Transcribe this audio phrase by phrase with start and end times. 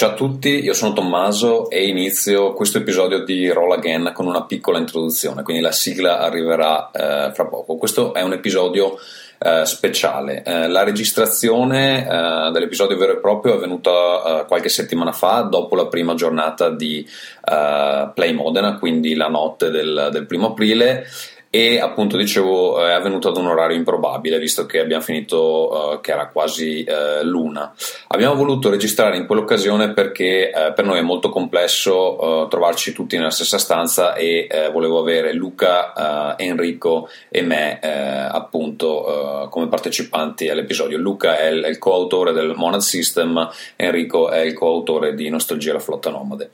[0.00, 4.44] Ciao a tutti, io sono Tommaso e inizio questo episodio di Roll Again con una
[4.44, 7.76] piccola introduzione, quindi la sigla arriverà eh, fra poco.
[7.76, 8.96] Questo è un episodio
[9.38, 10.42] eh, speciale.
[10.42, 15.76] Eh, la registrazione eh, dell'episodio vero e proprio è avvenuta eh, qualche settimana fa, dopo
[15.76, 17.06] la prima giornata di
[17.44, 21.04] eh, Play Modena, quindi la notte del, del primo aprile
[21.52, 26.12] e appunto dicevo è avvenuto ad un orario improbabile visto che abbiamo finito uh, che
[26.12, 27.74] era quasi uh, l'una.
[28.08, 33.30] Abbiamo voluto registrare in quell'occasione perché uh, per noi è molto complesso trovarci tutti nella
[33.30, 40.98] stessa stanza e volevo avere Luca, Enrico e me appunto come partecipanti all'episodio.
[40.98, 45.72] Luca è il, è il coautore del Monad System Enrico è il coautore di Nostalgia
[45.72, 46.50] la flotta nomade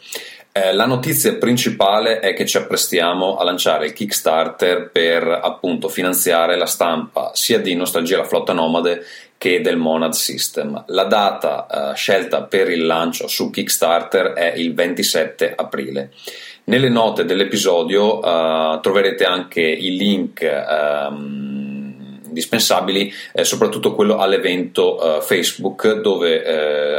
[0.57, 6.57] eh, la notizia principale è che ci apprestiamo a lanciare il Kickstarter per appunto finanziare
[6.57, 9.05] la stampa sia di Nostalgia la flotta nomade
[9.37, 10.85] che del Monad System.
[10.87, 16.13] La data eh, scelta per il lancio su Kickstarter è il 27 aprile.
[16.65, 21.86] Nelle note dell'episodio eh, troverete anche i link ehm,
[22.37, 26.45] indispensabili, eh, soprattutto quello all'evento eh, Facebook dove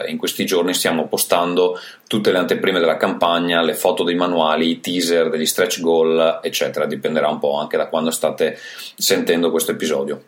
[0.06, 4.72] eh, in questi giorni stiamo postando tutte le anteprime della campagna, le foto dei manuali,
[4.72, 8.58] i teaser degli stretch goal, eccetera, dipenderà un po' anche da quando state
[8.96, 10.22] sentendo questo episodio.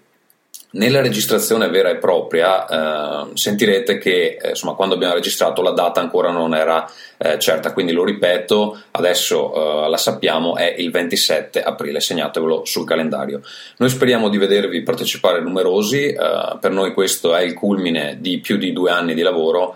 [0.72, 6.00] Nella registrazione vera e propria eh, sentirete che eh, insomma, quando abbiamo registrato la data
[6.00, 11.64] ancora non era eh, certa, quindi lo ripeto, adesso eh, la sappiamo, è il 27
[11.64, 13.42] aprile, segnatevelo sul calendario.
[13.78, 16.18] Noi speriamo di vedervi partecipare numerosi, eh,
[16.62, 19.76] per noi questo è il culmine di più di due anni di lavoro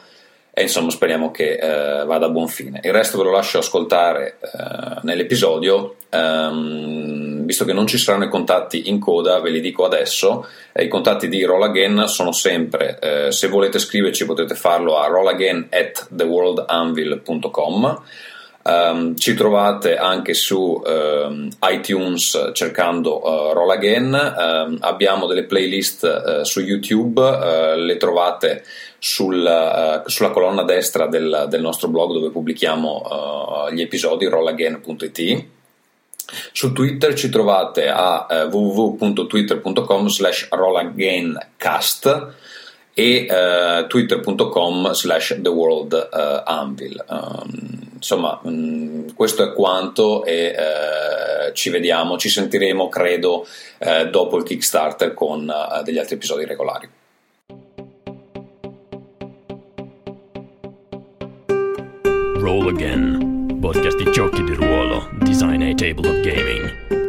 [0.55, 2.79] e insomma speriamo che eh, vada a buon fine.
[2.83, 4.37] Il resto ve lo lascio ascoltare
[5.01, 5.95] nell'episodio.
[6.11, 10.47] Um, visto che non ci saranno i contatti in coda, ve li dico adesso.
[10.71, 15.07] Eh, I contatti di Roll Again sono sempre, eh, se volete scriverci potete farlo a
[15.07, 18.01] rollagain at theworldanvil.com.
[18.65, 26.03] Um, ci trovate anche su um, iTunes cercando uh, Roll Again, um, abbiamo delle playlist
[26.03, 28.63] uh, su YouTube, uh, le trovate
[28.97, 35.45] sul, sulla colonna destra del, del, nostro blog dove pubblichiamo gli episodi rollagain.it
[36.53, 42.31] su Twitter ci trovate a www.twitter.com slash rollagaincast
[42.93, 43.27] e
[43.89, 52.29] twitter.com slash theworldanvil um, insomma mh, mm, questo è quanto e eh, ci vediamo ci
[52.29, 53.47] sentiremo credo
[53.79, 56.89] eh, dopo il kickstarter con eh, degli altri episodi regolari.
[62.35, 63.57] Roll Again.
[63.61, 67.02] Podcast di giochi di ruolo, design a table of gaming.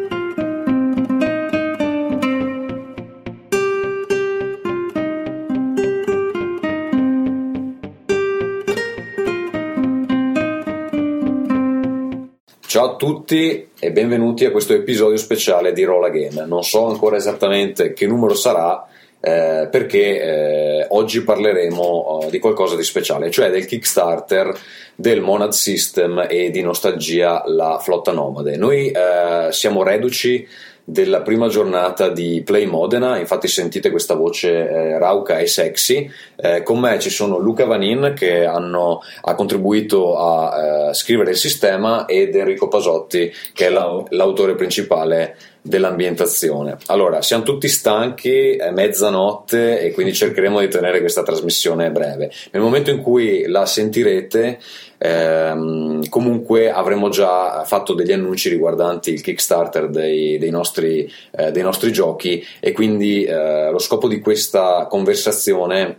[12.74, 16.42] Ciao a tutti e benvenuti a questo episodio speciale di Roll Again.
[16.48, 18.84] Non so ancora esattamente che numero sarà,
[19.20, 24.58] eh, perché eh, oggi parleremo uh, di qualcosa di speciale, cioè del Kickstarter
[24.96, 28.56] del Monad System e di Nostalgia la flotta nomade.
[28.56, 30.44] Noi eh, siamo reduci
[30.84, 36.10] della prima giornata di Play Modena, infatti sentite questa voce eh, rauca e sexy.
[36.36, 41.36] Eh, con me ci sono Luca Vanin che hanno, ha contribuito a eh, scrivere il
[41.36, 44.04] sistema ed Enrico Pasotti che Ciao.
[44.04, 45.36] è l'autore principale
[45.66, 46.76] dell'ambientazione.
[46.88, 52.30] Allora, siamo tutti stanchi, è mezzanotte e quindi cercheremo di tenere questa trasmissione breve.
[52.50, 54.58] Nel momento in cui la sentirete,
[54.98, 61.62] ehm, comunque avremo già fatto degli annunci riguardanti il Kickstarter dei, dei, nostri, eh, dei
[61.62, 65.96] nostri, giochi e quindi eh, lo scopo di questa conversazione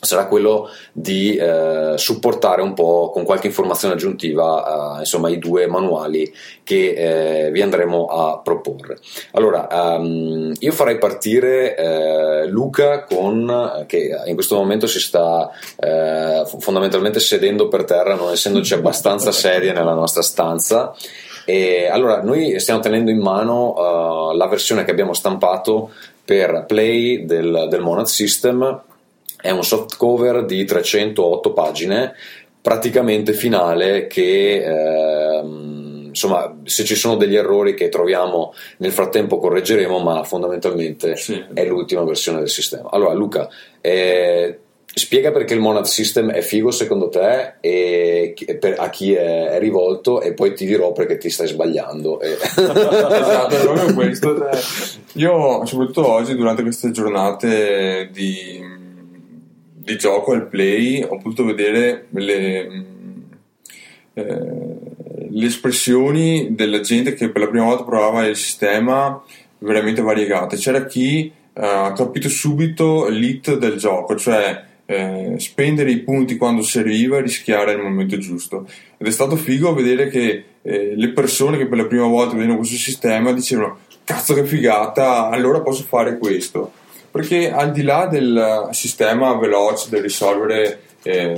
[0.00, 5.66] sarà quello di eh, supportare un po' con qualche informazione aggiuntiva eh, insomma, i due
[5.66, 8.98] manuali che eh, vi andremo a proporre.
[9.32, 16.44] Allora, um, io farei partire eh, Luca con, che in questo momento si sta eh,
[16.58, 20.94] fondamentalmente sedendo per terra, non essendoci abbastanza serie nella nostra stanza.
[21.44, 25.90] E allora, noi stiamo tenendo in mano la versione che abbiamo stampato
[26.24, 28.82] per Play del, del Monad System
[29.46, 32.14] è un soft cover di 308 pagine,
[32.60, 40.00] praticamente finale, che ehm, insomma, se ci sono degli errori che troviamo nel frattempo correggeremo,
[40.00, 41.44] ma fondamentalmente sì.
[41.54, 42.90] è l'ultima versione del sistema.
[42.90, 43.48] Allora, Luca,
[43.80, 49.50] eh, spiega perché il Monad System è figo secondo te e per, a chi è,
[49.50, 52.18] è, rivolto e poi ti dirò perché ti stai sbagliando.
[52.20, 52.32] E...
[52.40, 54.48] esatto, è proprio questo.
[55.12, 58.85] Io, soprattutto oggi, durante queste giornate di
[59.86, 62.84] di gioco al play ho potuto vedere le,
[64.14, 64.24] eh,
[65.30, 69.22] le espressioni della gente che per la prima volta provava il sistema
[69.58, 70.56] veramente variegate.
[70.56, 76.62] C'era chi eh, ha capito subito l'hit del gioco, cioè eh, spendere i punti quando
[76.62, 78.68] serviva e rischiare al momento giusto.
[78.96, 82.58] Ed è stato figo vedere che eh, le persone che per la prima volta vedevano
[82.58, 86.72] questo sistema dicevano cazzo che figata, allora posso fare questo.
[87.16, 91.34] Perché al di là del sistema veloce del risolvere eh,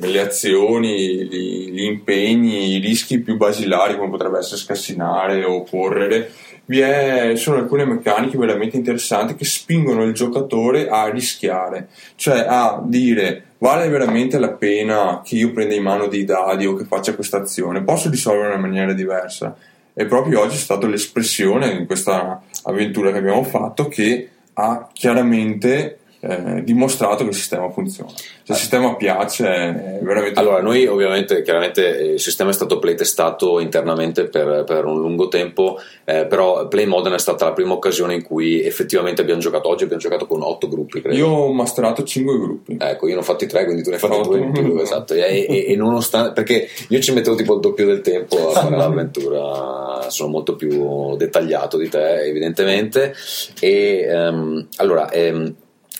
[0.00, 6.32] le azioni, gli, gli, impegni, i rischi più basilari come potrebbe essere scassinare o correre,
[6.64, 12.80] vi è, sono alcune meccaniche veramente interessanti che spingono il giocatore a rischiare, cioè a
[12.82, 17.14] dire vale veramente la pena che io prenda in mano dei dadi o che faccia
[17.14, 19.54] questa azione, posso risolvere in maniera diversa.
[19.92, 25.98] E proprio oggi è stata l'espressione in questa avventura che abbiamo fatto che ha chiaramente
[26.20, 28.10] eh, dimostrato che il sistema funziona.
[28.10, 30.38] Se il sistema piace, veramente.
[30.38, 31.82] Allora, noi ovviamente, chiaramente,
[32.14, 37.14] il sistema è stato playtestato internamente per, per un lungo tempo, eh, però Play Modern
[37.14, 39.68] è stata la prima occasione in cui effettivamente abbiamo giocato.
[39.68, 41.16] Oggi abbiamo giocato con otto gruppi, credo.
[41.16, 42.76] Io ho masterato cinque gruppi.
[42.80, 45.14] Ecco, io ne ho fatti tre, quindi tu ne hai fatti due in più, esatto.
[45.14, 48.76] E, e, e, nonostante, perché io ci mettevo tipo il doppio del tempo a fare
[48.76, 53.14] l'avventura, sono molto più dettagliato di te, evidentemente.
[53.60, 55.10] E um, allora.
[55.12, 55.54] Um,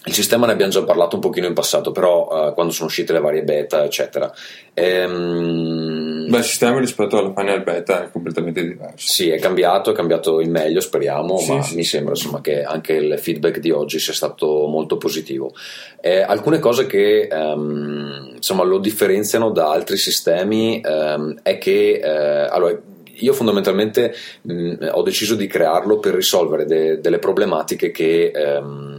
[0.06, 3.12] il sistema ne abbiamo già parlato un pochino in passato, però uh, quando sono uscite
[3.12, 4.32] le varie beta, eccetera.
[4.73, 6.29] Ehm...
[6.29, 8.94] Beh, il sistema rispetto alla final beta è completamente diverso.
[8.97, 11.75] Sì, è cambiato, è cambiato in meglio, speriamo, sì, ma sì.
[11.75, 15.53] mi sembra insomma, che anche il feedback di oggi sia stato molto positivo.
[16.00, 22.55] Eh, alcune cose che um, insomma, lo differenziano da altri sistemi um, è che uh,
[22.55, 22.79] allora,
[23.19, 28.96] io fondamentalmente mh, ho deciso di crearlo per risolvere de- delle problematiche che um,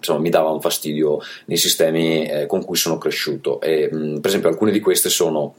[0.00, 3.60] insomma, mi dava un fastidio nei sistemi eh, con cui sono cresciuto.
[3.60, 5.54] E, mh, per esempio, alcune di queste sono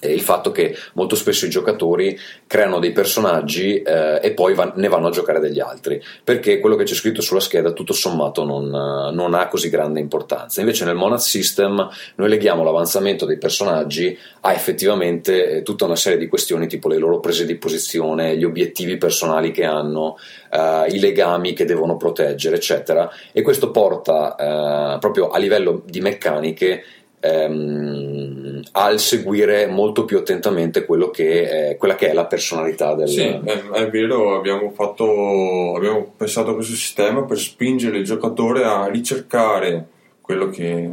[0.00, 4.88] il fatto che molto spesso i giocatori creano dei personaggi eh, e poi van- ne
[4.88, 8.68] vanno a giocare degli altri perché quello che c'è scritto sulla scheda tutto sommato non,
[8.68, 10.60] non, ha così grande importanza.
[10.60, 16.18] Invece nel Monad System noi leghiamo l'avanzamento dei personaggi a effettivamente eh, tutta una serie
[16.18, 20.16] di questioni tipo le loro prese di posizione gli obiettivi personali che hanno
[20.50, 23.10] eh, i legami che devono proteggere eccetera.
[23.32, 26.84] E questo porta eh, proprio a livello di meccaniche
[27.20, 33.08] ehm, al seguire molto più attentamente che è, quella che è la personalità del...
[33.08, 38.64] Sì, è, è vero, abbiamo, fatto, abbiamo pensato a questo sistema per spingere il giocatore
[38.64, 39.86] a ricercare
[40.20, 40.90] quello che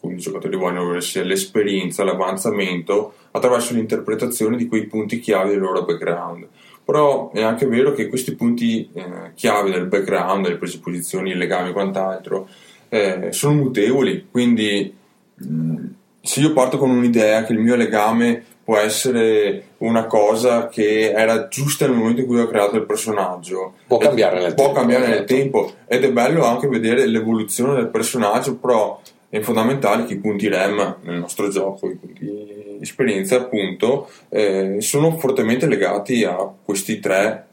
[0.00, 6.46] i giocatori vogliono sia l'esperienza, l'avanzamento attraverso l'interpretazione di quei punti chiave del loro background.
[6.84, 11.34] Però è anche vero che questi punti eh, chiave del background, delle prese posizioni, i
[11.34, 12.46] legami e quant'altro,
[12.90, 14.94] eh, sono mutevoli, quindi
[16.20, 21.48] se io parto con un'idea che il mio legame può essere una cosa che era
[21.48, 23.74] giusta nel momento in cui ho creato il personaggio.
[23.86, 25.72] Può cambiare nel, può tempo, cambiare nel tempo.
[25.86, 30.96] Ed è bello anche vedere l'evoluzione del personaggio però è fondamentale che i punti REM
[31.02, 37.46] nel nostro gioco i punti di esperienza appunto eh, sono fortemente legati a questi tre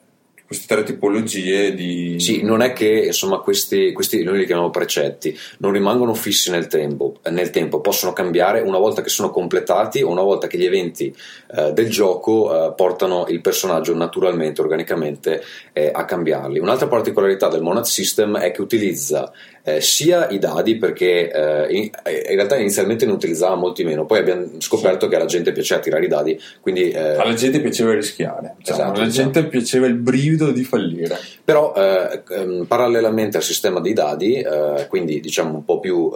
[0.51, 2.19] queste tre tipologie di...
[2.19, 6.67] Sì, non è che insomma questi, questi noi li chiamiamo precetti, non rimangono fissi nel
[6.67, 10.65] tempo, nel tempo, possono cambiare una volta che sono completati o una volta che gli
[10.65, 11.15] eventi
[11.55, 15.41] eh, del gioco eh, portano il personaggio naturalmente, organicamente
[15.71, 16.59] eh, a cambiarli.
[16.59, 19.31] Un'altra particolarità del Monad System è che utilizza
[19.63, 24.05] eh, sia i dadi perché eh, in, eh, in, realtà inizialmente ne utilizzava molti meno,
[24.05, 26.93] poi abbiamo scoperto che alla gente piaceva tirare i dadi, quindi...
[26.93, 28.79] Alla gente piaceva rischiare, diciamo.
[28.79, 29.51] esatto, alla gente esatto.
[29.51, 31.19] piaceva il brivido di fallire.
[31.43, 36.09] Però eh, ehm, parallelamente al sistema dei dadi, eh, quindi diciamo un po' più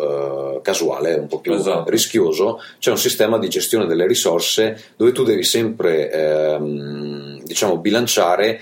[0.62, 1.89] casuale, un po' più esatto.
[1.89, 8.60] rischioso, c'è un sistema di gestione delle risorse dove tu devi sempre ehm, diciamo bilanciare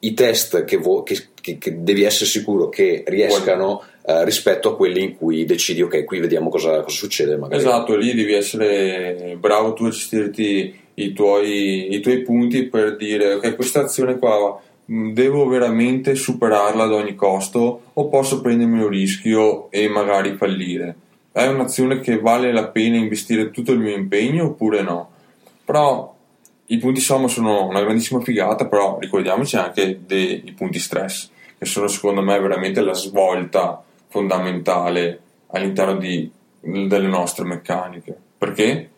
[0.00, 4.76] i test che, vo- che, che, che, devi essere sicuro che riescano eh, rispetto a
[4.76, 7.60] quelli in cui decidi ok qui vediamo cosa, cosa succede magari.
[7.60, 13.34] esatto lì devi essere bravo tu a gestirti i tuoi, i tuoi punti per dire
[13.34, 19.70] ok questa azione qua devo veramente superarla ad ogni costo o posso prendermi un rischio
[19.70, 20.96] e magari fallire
[21.32, 25.10] è un'azione che vale la pena investire tutto il mio impegno oppure no
[25.64, 26.14] però
[26.66, 31.88] i punti somma sono una grandissima figata, però ricordiamoci anche dei punti stress, che sono
[31.88, 38.16] secondo me veramente la svolta fondamentale all'interno di, delle nostre meccaniche.
[38.38, 38.90] Perché?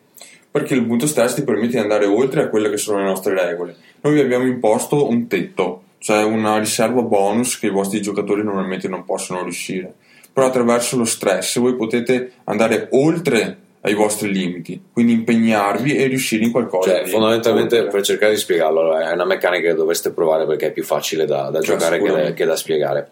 [0.57, 3.33] Perché il punto stress ti permette di andare oltre a quelle che sono le nostre
[3.33, 3.75] regole.
[4.01, 8.87] Noi vi abbiamo imposto un tetto, cioè una riserva bonus che i vostri giocatori normalmente
[8.87, 9.93] non possono riuscire
[10.37, 16.45] però attraverso lo stress voi potete andare oltre ai vostri limiti, quindi impegnarvi e riuscire
[16.45, 16.91] in qualcosa.
[16.91, 17.91] Cioè, fondamentalmente, oltre.
[17.91, 21.49] per cercare di spiegarlo, è una meccanica che dovreste provare perché è più facile da,
[21.49, 22.33] da Cioè, giocare che, sicuramente.
[22.35, 23.11] che da spiegare.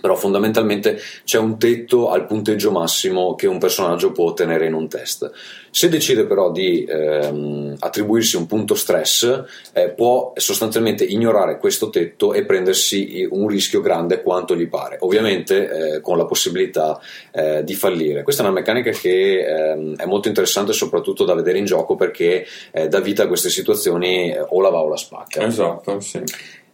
[0.00, 4.88] Però fondamentalmente c'è un tetto al punteggio massimo che un personaggio può ottenere in un
[4.88, 5.30] test.
[5.70, 12.32] Se decide però di ehm, attribuirsi un punto stress, eh, può sostanzialmente ignorare questo tetto
[12.32, 17.74] e prendersi un rischio grande quanto gli pare, ovviamente eh, con la possibilità eh, di
[17.74, 18.22] fallire.
[18.22, 22.46] Questa è una meccanica che ehm, è molto interessante soprattutto da vedere in gioco perché
[22.70, 25.46] eh, dà vita a queste situazioni eh, o la va o la spacca.
[25.46, 26.22] Esatto, sì.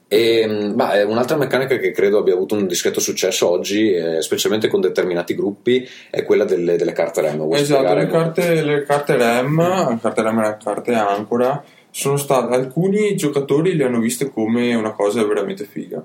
[0.09, 4.81] E, è un'altra meccanica che credo abbia avuto un discreto successo oggi, eh, specialmente con
[4.81, 7.37] determinati gruppi, è quella delle, delle carte REM.
[7.37, 12.17] Vuoi Esatto, le carte, le carte REM, le carte REM e le carte Ancora, sono
[12.17, 16.03] state, alcuni giocatori le hanno viste come una cosa veramente figa,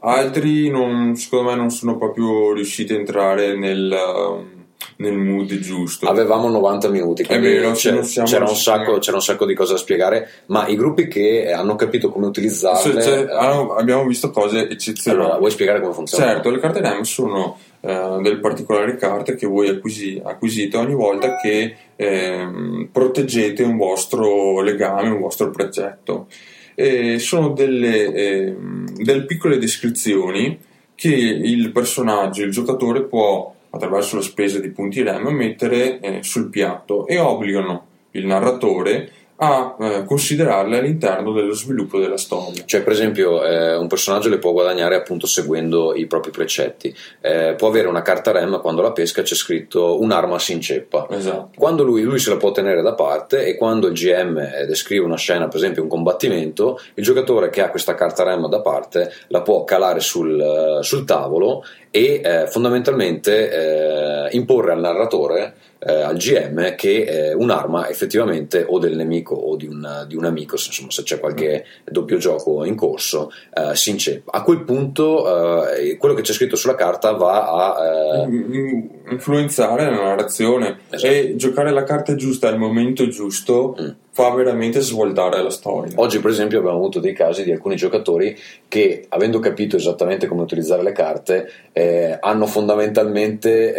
[0.00, 4.55] altri non- secondo me non sono proprio riusciti a entrare nel, um,
[4.96, 6.08] nel mood giusto.
[6.08, 9.78] Avevamo 90 minuti, quindi vero, siamo c'era, un sacco, c'era un sacco di cose da
[9.78, 12.92] spiegare, ma i gruppi che hanno capito come utilizzarle...
[12.92, 15.22] Cioè, cioè, eh, hanno- abbiamo visto cose eccezionali.
[15.22, 16.24] allora, vuoi spiegare come funziona?
[16.24, 21.36] Certo, le carte REM sono eh, delle particolari carte che voi acquisi- acquisite ogni volta
[21.36, 26.26] che ehm, proteggete un vostro legame, un vostro progetto.
[26.74, 30.58] E sono delle, ehm, delle piccole descrizioni
[30.94, 36.48] che il personaggio, il giocatore può, attraverso la spesa di punti REM, mettere eh, sul
[36.48, 42.64] piatto e obbligano il narratore a eh, considerarle all'interno dello sviluppo della storia.
[42.64, 46.94] Cioè, per esempio, eh, un personaggio le può guadagnare appunto seguendo i propri precetti.
[47.20, 51.06] Eh, può avere una carta REM quando la pesca c'è scritto un'arma si inceppa.
[51.10, 51.50] Esatto.
[51.56, 55.04] Quando lui, lui se la può tenere da parte e quando il GM eh, descrive
[55.04, 59.12] una scena, per esempio un combattimento, il giocatore che ha questa carta REM da parte
[59.28, 61.62] la può calare sul, eh, sul tavolo
[61.96, 68.78] e eh, fondamentalmente eh, imporre al narratore, eh, al GM, che eh, un'arma effettivamente o
[68.78, 72.64] del nemico o di un, di un amico, se, insomma se c'è qualche doppio gioco
[72.64, 74.32] in corso, eh, si inceppa.
[74.32, 77.86] A quel punto eh, quello che c'è scritto sulla carta va a...
[77.86, 81.12] eh, in- influenzare la narrazione Esatto.
[81.12, 83.88] e giocare la carta giusta al momento giusto Mm.
[84.16, 85.92] Fa veramente svoltare la storia.
[85.96, 88.34] Oggi, per esempio, abbiamo avuto dei casi di alcuni giocatori
[88.66, 93.74] che, avendo capito esattamente come utilizzare le carte, eh, hanno fondamentalmente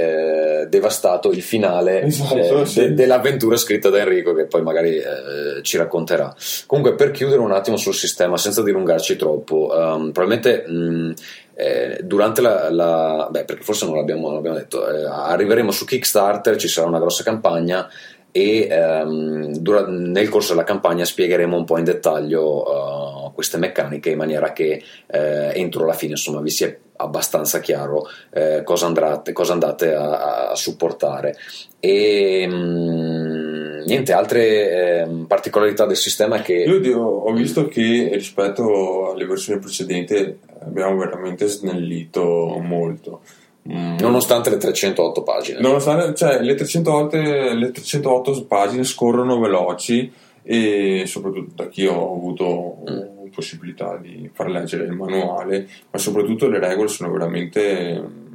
[0.62, 2.80] eh, devastato il finale Esatto, eh, sì.
[2.82, 6.36] de- dell'avventura scritta da Enrico, che poi magari eh, ci racconterà.
[6.68, 10.68] Comunque, per chiudere un attimo sul sistema, senza dilungarci troppo, ehm, probabilmente.
[10.68, 11.14] mh,
[11.60, 15.86] eh, durante la, la- beh, perché forse non l'abbiamo, non l'abbiamo detto, eh, arriveremo su
[15.86, 17.90] Kickstarter, ci sarà una grossa campagna
[18.32, 24.10] e ehm, dura- nel corso della campagna spiegheremo un po' in dettaglio eh, queste meccaniche
[24.10, 29.32] in maniera che eh, entro la fine insomma vi sia abbastanza chiaro eh, cosa, andrate,
[29.32, 31.36] cosa andate a, a supportare
[31.80, 39.26] e mm, niente altre ehm, particolarità del sistema che Io ho visto che rispetto alle
[39.26, 43.22] versioni precedenti abbiamo veramente snellito molto.
[43.70, 43.98] Mm.
[44.00, 50.12] nonostante le 308 pagine Nonostante, cioè, le 308, le 308 pagine scorrono veloci
[50.44, 53.16] e soprattutto da chi ho avuto Mm.
[53.38, 58.26] possibilità di far leggere il manuale, ma soprattutto le regole sono veramente...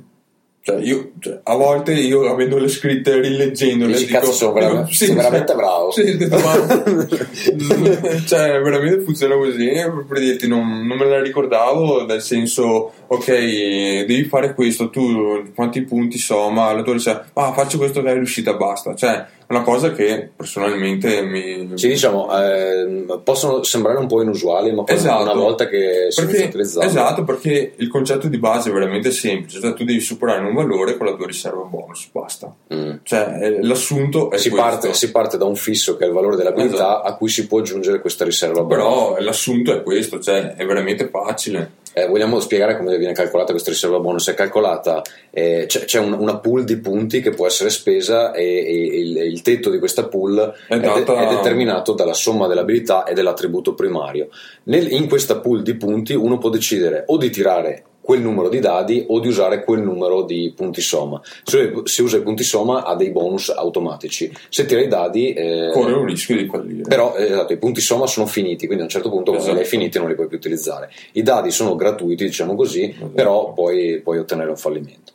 [0.64, 5.16] Cioè, io, cioè, a volte io avendole scritte rileggendole Dici, cazzo, sono veramente- dico, sono
[5.16, 5.90] veramente bravo.
[5.90, 6.36] Sì, detto,
[8.26, 9.68] cioè veramente funziona così.
[10.08, 15.82] Per dirti non, non me la ricordavo nel senso ok devi fare questo tu quanti
[15.82, 18.94] punti somma l'autore dice ah faccio questo che è riuscita basta.
[18.94, 24.82] Cioè una cosa che personalmente mi Sì, diciamo, ehm, possono sembrare un po' inusuali, ma
[24.84, 25.22] poi Esatto.
[25.22, 29.74] una volta che si perché, esatto perché il concetto di base è veramente semplice cioè
[29.74, 32.94] tu devi superare un valore con la tua riserva bonus basta Mm.
[33.02, 36.36] cioè eh, l'assunto è Si parte, si parte da un fisso che è il valore
[36.36, 37.06] dell'abilità Esatto.
[37.08, 38.64] a cui si può aggiungere questa riserva.
[38.64, 43.70] però l'assunto è questo cioè è veramente facile Eh, vogliamo spiegare come viene calcolata questa
[43.70, 44.28] riserva bonus?
[44.30, 48.42] È calcolata, eh, c'è, c'è un- una pool di punti che può essere spesa e,
[48.44, 52.46] e il, il tetto di questa pool È è, de- data- è determinato dalla somma
[52.46, 54.28] dell'abilità e dell'attributo primario.
[54.64, 58.58] Nel- in questa pool di punti uno può decidere o di tirare quel numero di
[58.58, 61.20] dadi o di usare quel numero di punti somma.
[61.44, 64.30] Se, se usa i punti somma ha dei bonus automatici.
[64.48, 65.32] Se tira i dadi...
[65.32, 68.82] eh, corre un rischio di fallire però eh, esatto, i punti somma sono finiti, quindi
[68.82, 69.56] a un certo punto quando Esatto.
[69.56, 70.90] li hai finiti non li puoi più utilizzare.
[71.12, 73.06] I dadi sono gratuiti, diciamo così, Esatto.
[73.08, 75.12] però puoi, puoi ottenere un fallimento.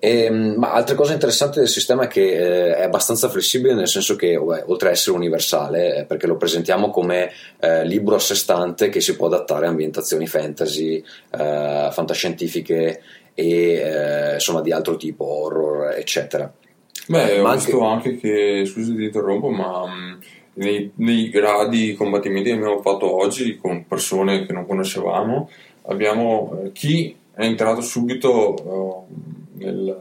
[0.00, 4.14] Ehm, ma altre cose interessanti del sistema è che eh, è abbastanza flessibile, nel senso
[4.14, 8.36] che vabbè, oltre a essere universale, eh, perché lo presentiamo come eh, libro a sé
[8.36, 11.02] stante che si può adattare a ambientazioni fantasy,
[11.36, 13.02] eh, fantascientifiche
[13.34, 16.52] e eh, insomma di altro tipo, horror, eccetera.
[17.08, 20.18] Beh, ho Ma visto anche che, scusi ti interrompo, ma mh,
[20.54, 25.50] nei, nei gradi di combattimenti che abbiamo fatto oggi con persone che non conoscevamo,
[25.86, 29.96] abbiamo eh, chi è entrato subito eh, nel-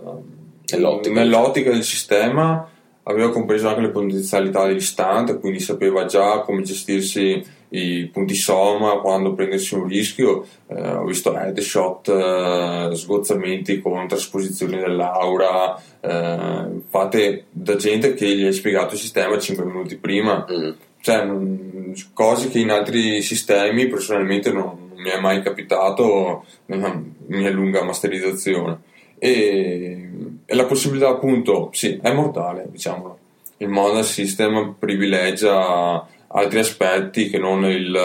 [0.69, 1.15] Nell'ottica.
[1.19, 2.69] nell'ottica del sistema,
[3.03, 9.33] aveva compreso anche le potenzialità dell'istante, quindi sapeva già come gestirsi i punti soma quando
[9.33, 10.45] prendersi un rischio.
[10.67, 18.43] Eh, ho visto headshot, eh, sgozzamenti con trasposizioni dell'aura, eh, fatte da gente che gli
[18.45, 20.69] hai spiegato il sistema 5 minuti prima Mm.
[21.01, 27.01] cioè, non- cose che in altri sistemi personalmente non, non mi è mai capitato nella
[27.27, 28.79] mia lunga masterizzazione.
[29.19, 30.09] E,
[30.45, 33.17] e la possibilità, appunto, sì, è mortale, diciamolo.
[33.57, 37.95] Il model system privilegia altri aspetti che non il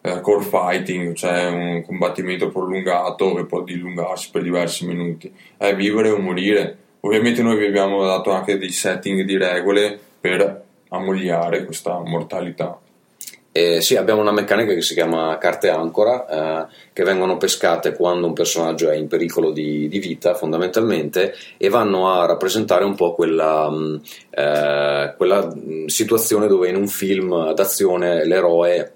[0.00, 5.32] eh, core fighting, cioè un combattimento prolungato che può dilungarsi per diversi minuti.
[5.56, 6.76] È vivere o morire.
[7.00, 12.78] Ovviamente noi vi abbiamo dato anche dei setting di regole per ammogliare questa mortalità.
[13.58, 18.28] Eh, sì, abbiamo una meccanica che si chiama carte ancora, eh, che vengono pescate quando
[18.28, 23.14] un personaggio è in pericolo di, di vita, fondamentalmente, e vanno a rappresentare un po'
[23.14, 24.00] quella, mh,
[24.30, 28.92] eh, quella mh, situazione dove in un film d'azione l'eroe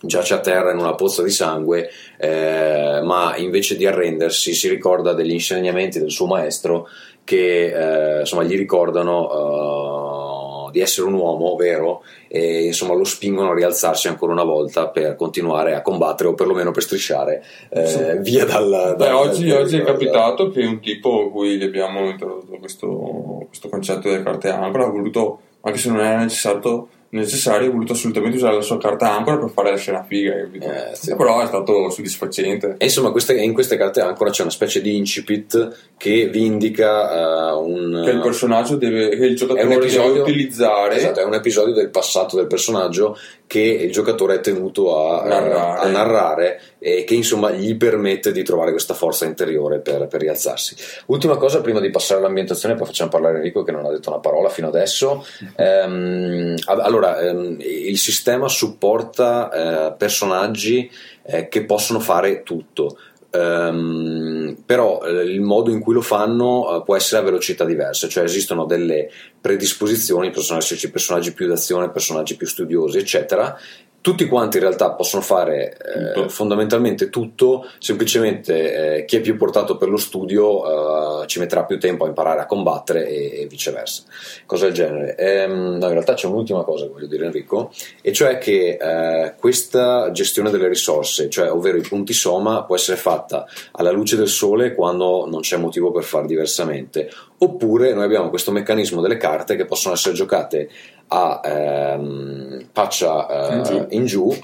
[0.00, 5.12] giace a terra in una pozza di sangue, eh, ma invece di arrendersi si ricorda
[5.12, 6.86] degli insegnamenti del suo maestro
[7.24, 13.52] che eh, insomma, gli ricordano eh, di essere un uomo vero e insomma, lo spingono
[13.52, 17.98] a rialzarsi ancora una volta per continuare a combattere o perlomeno per strisciare eh, Sì.
[18.18, 18.94] via dal...
[18.98, 23.44] Beh, dal- oggi, dal- oggi è dal- capitato che un tipo cui abbiamo introdotto questo,
[23.46, 27.92] questo concetto delle carte ancora ha voluto, anche se non era necessario, necessario, ha voluto
[27.92, 30.66] assolutamente usare la sua carta ancora per fare la scena figa, capito?
[30.66, 31.14] Eh, sì.
[31.14, 32.74] però è stato soddisfacente.
[32.78, 37.50] E insomma, queste- in queste carte ancora c'è una specie di incipit che vi indica
[37.50, 38.02] eh, un...
[38.04, 41.90] Che il personaggio deve, che il giocatore deve episodio, utilizzare esatto, è un episodio del
[41.90, 43.16] passato del personaggio
[43.46, 45.80] che il giocatore è tenuto a Narrare.
[45.80, 50.76] a narrare e che insomma gli permette di trovare questa forza interiore per, per rialzarsi.
[51.06, 54.18] Ultima cosa prima di passare all'ambientazione, poi facciamo parlare Enrico che non ha detto una
[54.18, 55.24] parola fino adesso.
[55.56, 59.50] Ehm, allora, ehm, il sistema supporta
[59.88, 60.90] eh, personaggi
[61.22, 62.98] eh, che possono fare tutto.
[63.30, 68.10] Ehm, però eh, il modo in cui lo fanno eh, può essere a velocità diverse,
[68.10, 73.58] cioè esistono delle predisposizioni, possono esserci personaggi più d'azione, personaggi più studiosi, eccetera.
[74.04, 79.78] Tutti quanti in realtà possono fare eh, fondamentalmente tutto, semplicemente eh, chi è più portato
[79.78, 84.02] per lo studio eh, ci metterà più tempo a imparare a combattere e, e viceversa.
[84.44, 85.16] Cosa del genere.
[85.16, 89.34] Ehm, no, in realtà c'è un'ultima cosa che voglio dire Enrico, e cioè che eh,
[89.40, 94.28] questa gestione delle risorse, cioè ovvero i punti soma, può essere fatta alla luce del
[94.28, 99.56] sole quando non c'è motivo per far diversamente, oppure noi abbiamo questo meccanismo delle carte
[99.56, 100.68] che possono essere giocate
[101.08, 103.86] a ehm, faccia eh, In giù.
[103.90, 104.38] in giù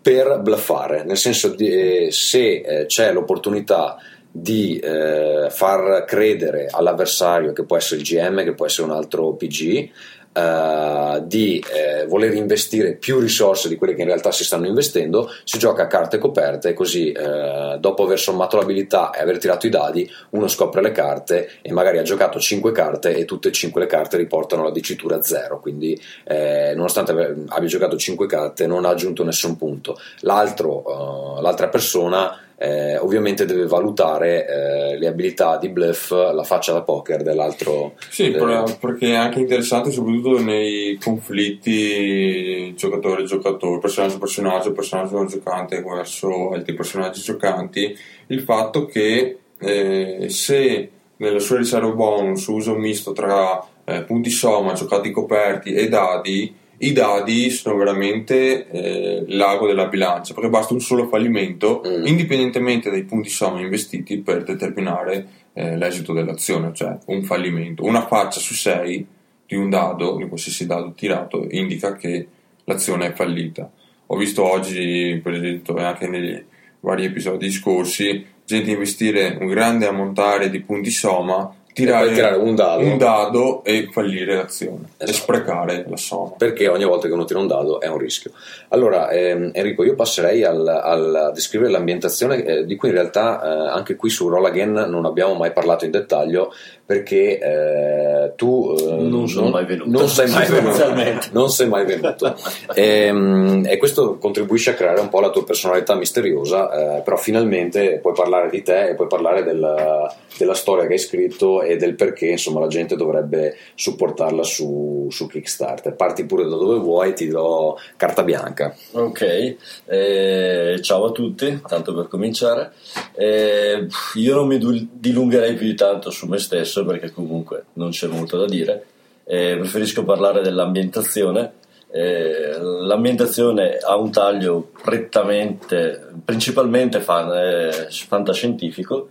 [0.00, 1.68] per bluffare, nel senso di,
[2.06, 3.96] eh, se eh, c'è l'opportunità
[4.32, 9.34] di eh, far credere all'avversario che può essere il GM, che può essere un altro
[9.34, 9.90] PG,
[10.32, 15.30] eh, di eh, voler investire più risorse di quelle che in realtà si stanno investendo,
[15.44, 19.70] si gioca a carte coperte, così eh, dopo aver sommato l'abilità e aver tirato i
[19.70, 23.80] dadi, uno scopre le carte e magari ha giocato 5 carte e tutte e 5
[23.80, 28.90] le carte riportano la dicitura 0, quindi eh, nonostante abbia giocato 5 carte non ha
[28.90, 29.98] aggiunto nessun punto.
[30.20, 36.74] L'altro, eh, l'altra persona eh, ovviamente deve valutare eh, le abilità di bluff, la faccia
[36.74, 37.94] da poker dell'altro.
[38.10, 46.50] Sì, del- per- perché è anche interessante soprattutto nei conflitti giocatore-giocatore, personaggio-personaggio, personaggio giocante verso
[46.50, 47.96] altri personaggi giocanti,
[48.26, 54.28] il fatto che eh, se nella sua riserva bonus usa un misto tra eh, punti
[54.30, 60.72] somma, giocati coperti e dadi, i dadi sono veramente eh, l'ago della bilancia, perché basta
[60.72, 62.06] un solo fallimento, Mm.
[62.06, 67.84] indipendentemente dai punti somma investiti, per determinare eh, l'esito dell'azione, cioè un fallimento.
[67.84, 69.06] Una faccia su 6
[69.46, 72.26] di un dado, di qualsiasi dado tirato, indica che
[72.64, 73.70] l'azione è fallita.
[74.06, 76.42] Ho visto oggi, per esempio, anche nei
[76.80, 82.54] vari episodi scorsi, gente investire un grande ammontare di punti soma tirare, puoi tirare un
[82.54, 82.96] dado.
[82.96, 85.18] dado e fallire l'azione e Esatto.
[85.18, 86.32] sprecare la somma.
[86.36, 88.30] perché ogni volta che uno tira un dado è un rischio.
[88.68, 93.42] Allora, ehm, Enrico, io passerei al, al- a descrivere l'ambientazione, eh, di cui in realtà
[93.42, 96.52] eh, anche qui su Roll Again non abbiamo mai parlato in dettaglio,
[96.90, 101.28] perché eh, tu eh, Non sono mai venuto, Non sei mai venuto.
[101.30, 102.34] Non sei mai venuto.
[102.74, 108.00] Ehm, e questo contribuisce a creare un po' la tua personalità misteriosa, eh, però finalmente
[108.02, 111.94] puoi parlare di te e puoi parlare del- della storia che hai scritto e del
[111.94, 115.94] perché insomma la gente dovrebbe supportarla su, su Kickstarter.
[115.94, 118.74] Parti pure da dove vuoi, ti do carta bianca.
[118.92, 122.72] Ok, eh, ciao a tutti, tanto per cominciare.
[123.14, 128.06] Eh, io non mi dilungherei più di tanto su me stesso perché comunque non c'è
[128.06, 128.84] molto da dire.
[129.24, 131.52] Eh, preferisco parlare dell'ambientazione.
[131.92, 139.08] Eh, l'ambientazione ha un taglio prettamente, principalmente fan- eh, fantascientifico,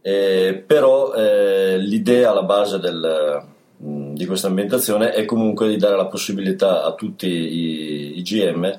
[0.00, 3.42] eh, però eh, l'idea alla base del,
[3.76, 8.74] mh, di questa ambientazione è comunque di dare la possibilità a tutti i, i GM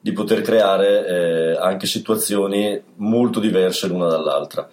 [0.00, 4.68] di poter creare eh, anche situazioni molto diverse l'una dall'altra.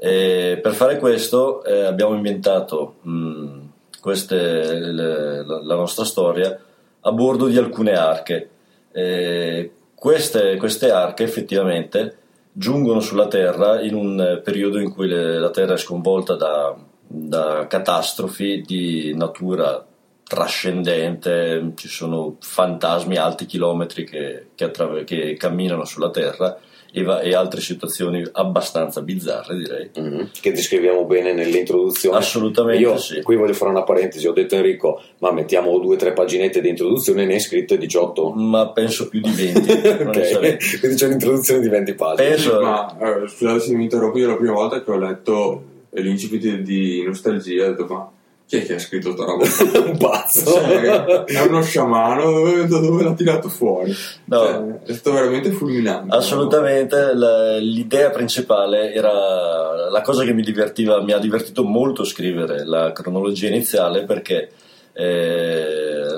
[0.00, 3.58] E per fare questo eh, abbiamo inventato mh,
[4.00, 6.56] queste- le- la, la nostra storia
[7.00, 8.48] a bordo di alcune arche.
[8.92, 12.16] Eh, queste, queste arche effettivamente
[12.52, 16.76] giungono sulla Terra in un eh, periodo in cui le- la Terra è sconvolta da,
[17.04, 19.84] da catastrofi di natura
[20.22, 26.56] trascendente, ci sono fantasmi alti chilometri che, che attraver- che camminano sulla Terra
[26.92, 29.90] e, va- e altre situazioni abbastanza bizzarre direi.
[29.96, 30.30] Mhm.
[30.40, 32.16] Che descriviamo bene nell'introduzione.
[32.16, 33.22] Assolutamente Io sì.
[33.22, 36.60] qui voglio fare una parentesi, ho detto a Enrico, ma mettiamo due o tre paginette
[36.60, 38.30] di introduzione, ne hai scritte 18.
[38.30, 39.70] Ma penso più di 20.
[40.02, 40.64] onestamente.
[40.64, 42.28] ok, quindi c'è un'introduzione di 20 pagine.
[42.28, 46.58] Penso, Ma eh, scusate se mi interrompo, io la prima volta che ho letto l'incipit
[46.58, 48.10] di Nostalgia ho detto ma
[48.48, 49.44] chi è che ha scritto sta roba?
[49.90, 50.52] un pazzo.
[50.52, 53.94] Cioè, è uno sciamano, da dove l'ha tirato fuori?
[54.24, 54.38] No.
[54.40, 56.16] Cioè, è stato veramente fulminante.
[56.16, 62.64] Assolutamente, la- l'idea principale era la cosa che mi divertiva, mi ha divertito molto scrivere
[62.64, 64.50] la cronologia iniziale perché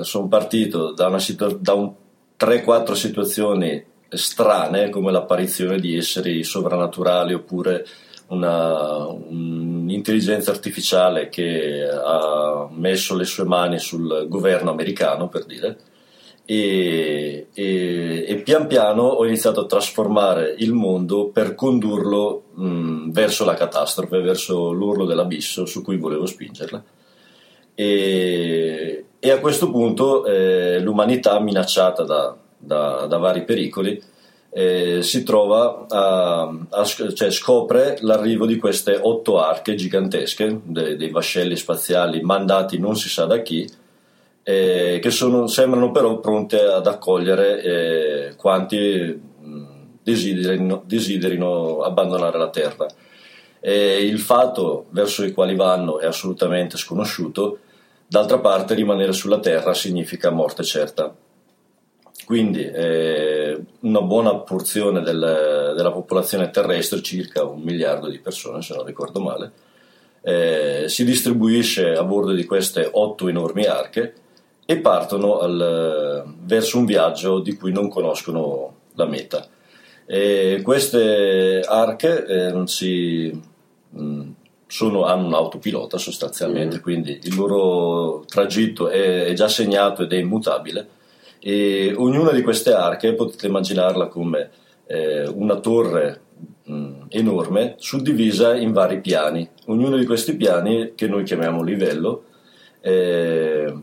[0.01, 1.91] sono partito da, una situa- da un
[2.39, 7.85] 3-4 situazioni strane come l'apparizione di esseri sovrannaturali oppure
[8.31, 15.77] una- un'intelligenza artificiale che ha messo le sue mani sul governo americano per dire
[16.45, 23.45] e, e- e pian piano ho iniziato a trasformare il mondo per condurlo mh, verso
[23.45, 26.83] la catastrofe, verso l'urlo dell'abisso su cui volevo spingerla.
[27.75, 34.01] E, e a questo punto eh, l'umanità minacciata da, da- da vari pericoli
[34.53, 41.09] eh, si trova a, a cioè scopre l'arrivo di queste otto arche gigantesche, de- dei
[41.09, 43.69] vascelli spaziali mandati non si sa da chi,
[44.43, 49.29] eh, che sono- sembrano però pronte ad accogliere eh, quanti
[50.03, 52.87] desiderino, desiderino abbandonare la Terra.
[53.59, 57.59] E il fatto verso i quali vanno è assolutamente sconosciuto,
[58.07, 61.13] d'altra parte rimanere sulla Terra significa morte certa.
[62.25, 68.75] Quindi eh, una buona porzione del- della popolazione terrestre, circa un miliardo di persone se
[68.75, 69.51] non ricordo male,
[70.21, 74.13] eh, si distribuisce a bordo di queste otto enormi arche
[74.65, 79.47] e partono al- verso un viaggio di cui non conoscono la meta.
[80.05, 83.41] E queste arche eh, si,
[83.89, 84.21] mh,
[84.67, 90.17] sono- hanno un autopilota sostanzialmente, quindi il loro tragitto è, è già segnato ed è
[90.17, 90.87] immutabile
[91.43, 94.49] e ognuna di queste arche potete immaginarla come
[94.85, 96.21] eh, una torre
[96.63, 99.49] mh, enorme suddivisa in vari piani.
[99.65, 102.25] Ognuno di questi piani, che noi chiamiamo livello,
[102.81, 103.73] eh,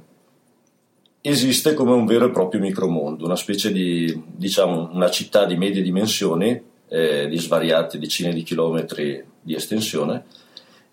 [1.20, 5.82] esiste come un vero e proprio micromondo, una specie di, diciamo, una città di medie
[5.82, 10.24] dimensioni, eh, di svariate decine di chilometri di estensione,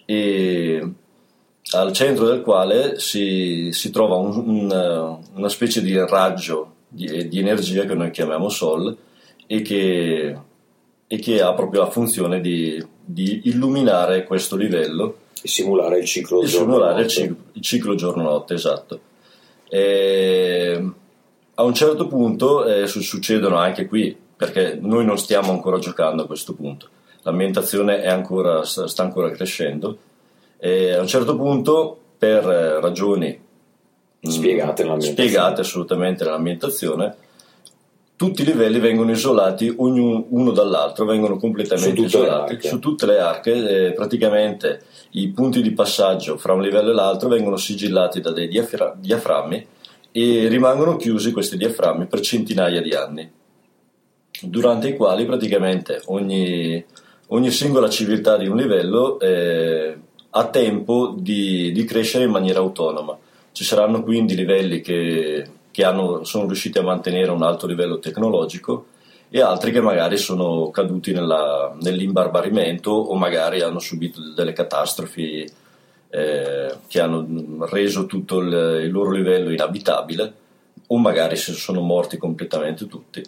[0.04, 0.92] e
[1.72, 7.40] al centro del quale si, si trova un- un- una specie di raggio di, di
[7.40, 8.96] energia che noi chiamiamo Sol
[9.48, 10.38] e che,
[11.08, 16.42] e che ha proprio la funzione di, di illuminare questo livello E simulare il ciclo
[16.42, 19.00] e giorno simulare il ciclo, giorno-notte, esatto.
[19.68, 20.90] E
[21.56, 26.24] a un certo punto eh, su- succedono anche qui, perché noi non stiamo ancora giocando
[26.24, 26.88] a questo punto,
[27.24, 29.98] l'ambientazione è ancora, sta ancora crescendo,
[30.66, 33.40] e a un certo punto per eh, ragioni
[34.20, 35.30] mh, Spiegate nell'ambientazione.
[35.30, 37.16] spiegate assolutamente nell'ambientazione,
[38.16, 43.20] tutti i livelli vengono isolati ognuno uno dall'altro, vengono completamente Su isolati su tutte le
[43.20, 43.88] arche.
[43.88, 48.48] eh, praticamente i punti di passaggio fra un livello e l'altro vengono sigillati da dei
[48.48, 49.68] diafra- diaframmi
[50.12, 53.30] e rimangono chiusi questi diaframmi per centinaia di anni,
[54.42, 56.84] durante i quali praticamente ogni,
[57.28, 59.98] ogni singola civiltà di un livello eh,
[60.38, 63.18] ha tempo di, di crescere in maniera autonoma.
[63.54, 68.88] Ci saranno quindi livelli che, che hanno- sono riusciti a mantenere un alto livello tecnologico
[69.30, 75.50] e altri che magari sono caduti nella- nell'imbarbarimento o magari hanno subito delle catastrofi
[76.10, 80.34] eh, che hanno reso tutto il, il loro livello inabitabile
[80.88, 83.24] o magari sono morti completamente tutti.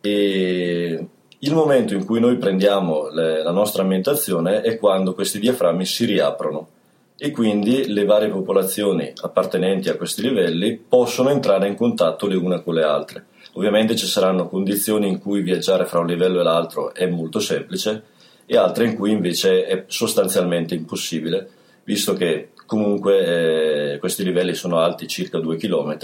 [0.00, 1.06] E
[1.40, 6.04] il momento in cui noi prendiamo le- la nostra ambientazione è quando questi diaframmi si
[6.04, 6.68] riaprono
[7.16, 12.62] e quindi le varie popolazioni appartenenti a questi livelli possono entrare in contatto le une
[12.62, 13.26] con le altre.
[13.52, 18.02] Ovviamente ci saranno condizioni in cui viaggiare fra un livello e l'altro è molto semplice
[18.44, 21.48] e altre in cui invece è sostanzialmente impossibile,
[21.84, 25.96] visto che comunque eh, questi livelli sono alti circa 2 km,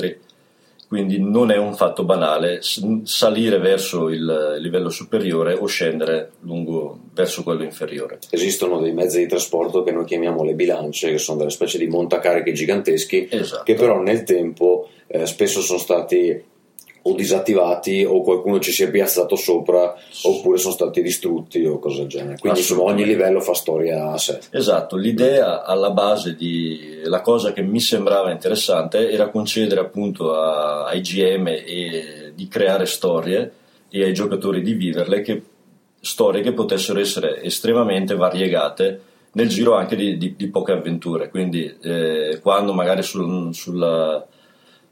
[0.89, 2.61] quindi non è un fatto banale
[3.05, 8.19] salire verso il livello superiore o scendere lungo, verso quello inferiore.
[8.31, 11.87] Esistono dei mezzi di trasporto che noi chiamiamo le bilance, che sono delle specie di
[11.87, 13.63] montacariche giganteschi, Esatto.
[13.65, 16.43] che però nel tempo eh, spesso sono stati
[17.07, 21.99] o disattivati o qualcuno ci si è piazzato sopra oppure sono stati distrutti o cose
[21.99, 22.39] del genere.
[22.39, 24.39] Quindi insomma ogni livello fa storia a sé.
[24.51, 30.87] Esatto, l'idea alla base di la cosa che mi sembrava interessante era concedere appunto a-
[30.87, 33.53] ai GM e di creare storie
[33.91, 35.43] e ai giocatori di viverle, che,
[36.01, 39.01] storie che potessero essere estremamente variegate
[39.33, 41.29] nel giro anche di, di- di poche avventure.
[41.29, 44.27] Quindi eh, quando magari sul, sulla-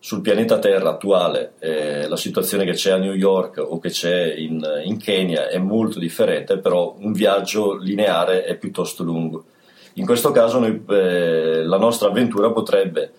[0.04, 4.34] sul pianeta Terra attuale eh, la situazione che c'è a New York o che c'è
[4.34, 9.44] in, in Kenya è molto differente, però un viaggio lineare è piuttosto lungo.
[9.94, 13.12] In questo caso noi, eh, la nostra avventura potrebbe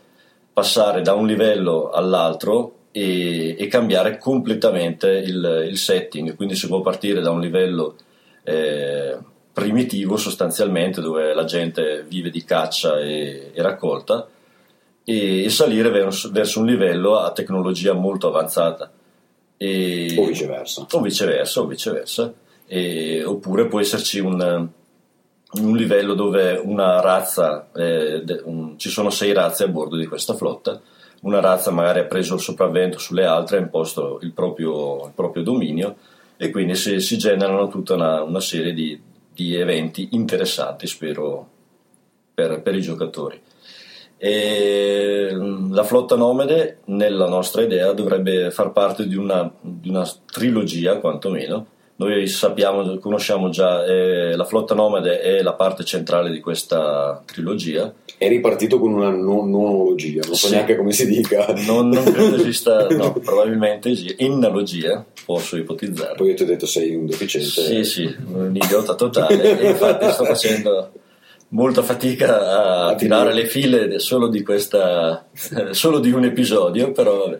[0.52, 6.82] passare da un livello all'altro e, e cambiare completamente il, il setting, quindi si può
[6.82, 7.96] partire da un livello
[8.44, 9.18] eh,
[9.54, 14.28] primitivo sostanzialmente dove la gente vive di caccia e, e raccolta
[15.04, 18.92] e, e salire verso, verso un livello a tecnologia molto avanzata.
[19.58, 20.88] E- O viceversa.
[20.92, 22.34] o viceversa, o viceversa.
[22.66, 24.68] E- oppure può esserci un,
[25.62, 30.34] un livello dove una razza, eh, un- ci sono sei razze a bordo di questa
[30.34, 30.82] flotta,
[31.22, 35.44] una razza magari ha preso il sopravvento sulle altre, ha imposto il proprio, il proprio
[35.44, 35.96] dominio
[36.36, 39.00] e quindi si, si generano tutta una, una serie di,
[39.32, 41.48] di eventi interessanti, spero,
[42.34, 43.40] per, per i giocatori.
[44.26, 50.10] E, mm, la flotta nomade, nella nostra idea, dovrebbe far parte di una, di una
[50.32, 51.66] trilogia, quantomeno.
[51.98, 57.94] Noi sappiamo, conosciamo già, eh, la flotta nomade è la parte centrale di questa trilogia.
[58.18, 60.54] È ripartito con una non- nonologia, non so Sì.
[60.54, 61.54] neanche come si dica.
[61.68, 66.16] Non, non credo esista, no, probabilmente esi- innalogia, posso ipotizzare.
[66.16, 67.50] Poi io ti ho detto sei un deficiente.
[67.50, 69.60] Sì, sì, un idiota totale.
[69.60, 70.92] e infatti sto facendo
[71.54, 75.26] molta fatica a tirare le file solo di questa
[75.72, 77.40] solo di un episodio, però vabbè.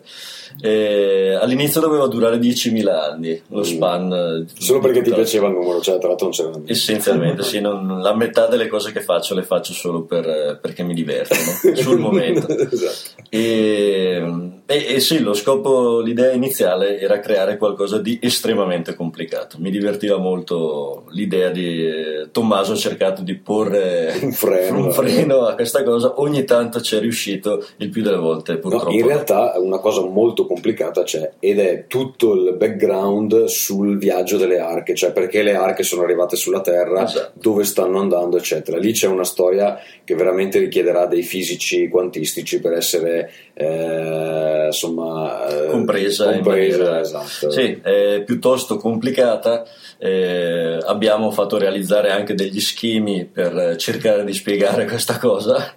[0.62, 3.64] Eh, all'inizio doveva durare 10.000 anni lo Mm.
[3.64, 4.12] span.
[4.14, 8.00] eh, Solo perché ti piaceva il numero, cioè tra l'altro non c'era Essenzialmente, sì, non-
[8.02, 11.40] la metà delle cose che faccio le faccio solo per- perché mi divertono
[11.76, 12.48] sul momento.
[12.48, 13.22] esatto.
[13.30, 14.24] E,
[14.66, 19.58] e- e sì, lo scopo, l'idea iniziale era creare qualcosa di estremamente complicato.
[19.60, 21.92] Mi divertiva molto l'idea di
[22.32, 24.78] Tommaso ha cercato di porre Un freno.
[24.78, 26.14] un freno a questa cosa.
[26.22, 28.92] Ogni tanto ci è riuscito, il più delle volte No, purtroppo.
[28.92, 34.60] in realtà una cosa molto complicata c'è ed è tutto il background sul viaggio delle
[34.60, 37.32] arche, cioè perché le arche sono arrivate sulla Terra, Esatto.
[37.40, 38.78] dove stanno andando, eccetera.
[38.78, 45.68] Lì c'è una storia che veramente richiederà dei fisici quantistici per essere eh, insomma eh,
[45.70, 47.50] compresa, compresa, esatto.
[47.52, 49.64] Sì, è piuttosto complicata.
[49.98, 55.76] eh, abbiamo fatto realizzare anche degli schemi per cercare di spiegare questa cosa.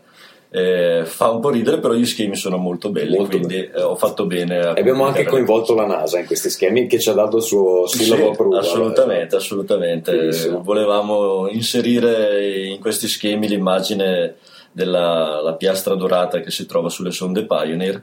[0.59, 3.95] Eh, fa un po' ridere, però gli schemi sono molto belli, Molto quindi eh, ho
[3.95, 4.59] fatto bene.
[4.61, 7.87] a Abbiamo anche coinvolto la NASA in questi schemi che ci ha dato il suo
[7.87, 8.61] Sì, sillabo approval.
[8.61, 10.17] assolutamente, assolutamente.
[10.17, 10.63] Benissimo.
[10.63, 14.37] Volevamo inserire in questi schemi l'immagine
[14.73, 18.01] della la piastra dorata che si trova sulle sonde Pioneer.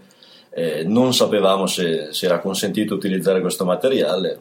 [0.54, 4.38] Eh, non sapevamo se, se era consentito utilizzare questo materiale.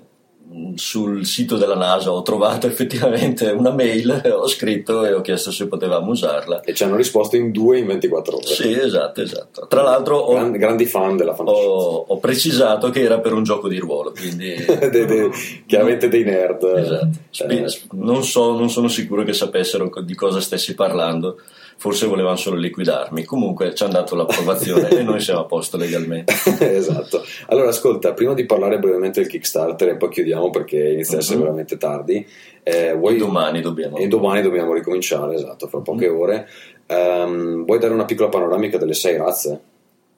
[0.75, 5.67] Sul sito della NASA ho trovato effettivamente una mail, ho scritto e ho chiesto se
[5.67, 6.61] potevamo usarla.
[6.63, 8.47] E ci hanno risposto in due in 24 ore.
[8.47, 9.67] Sì, esatto, esatto.
[9.67, 13.69] Tra l'altro ho, Grandi, grandi fan della ho, ho precisato che era per un gioco
[13.69, 14.55] di ruolo, quindi...
[14.93, 15.31] De- de-
[15.67, 16.63] chiaramente dei nerd.
[16.65, 17.45] Esatto.
[17.49, 21.39] Eh, non, so, non sono sicuro che sapessero di cosa stessi parlando,
[21.83, 23.25] forse volevano solo liquidarmi.
[23.25, 26.33] Comunque ci hanno dato l'approvazione e noi siamo a posto legalmente.
[26.61, 27.25] esatto.
[27.49, 31.39] Allora, ascolta, prima di parlare brevemente del Kickstarter e poi chiudiamo perché inizia a essere
[31.39, 31.43] Mhm.
[31.43, 32.25] veramente tardi.
[32.63, 33.97] eh, vuoi- E domani dobbiamo.
[33.97, 36.17] E domani dobbiamo ricominciare, esatto, fra poche Mm.
[36.21, 36.49] ore.
[36.87, 39.61] Ehm, vuoi dare una piccola panoramica delle sei razze?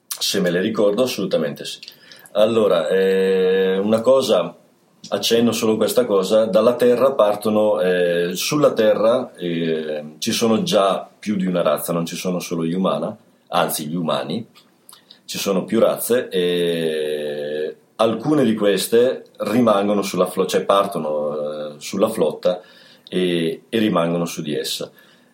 [0.07, 1.79] Se me le ricordo, assolutamente sì.
[2.33, 4.55] Allora, eh, una cosa,
[5.09, 11.35] accenno solo questa cosa, dalla Terra partono, eh, sulla Terra eh, ci sono già più
[11.35, 13.15] di una razza, non ci sono solo gli umana,
[13.49, 14.45] anzi gli umani,
[15.25, 22.09] ci sono più razze e alcune di queste rimangono sulla flotta, cioè partono eh, sulla
[22.09, 22.61] flotta
[23.07, 24.91] e, e rimangono su di essa.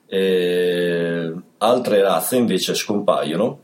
[0.07, 3.59] E altre razze invece scompaiono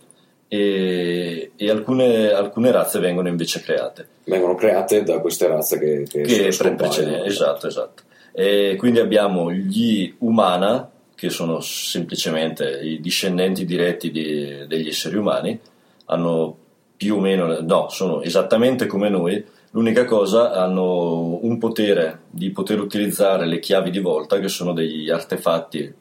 [0.48, 4.08] e, e alcune, alcune razze vengono invece create.
[4.26, 7.26] Vengono create da queste razze che, che, Che sono pre- precede- scompaiono.
[7.26, 8.04] esatto, esatto.
[8.34, 15.60] E quindi abbiamo gli umana, che sono semplicemente i discendenti diretti di- degli esseri umani,
[16.06, 16.58] hanno
[16.96, 22.80] più o meno, no, sono esattamente come noi, l'unica cosa hanno un potere di poter
[22.80, 25.94] utilizzare le chiavi di volta, che sono degli artefatti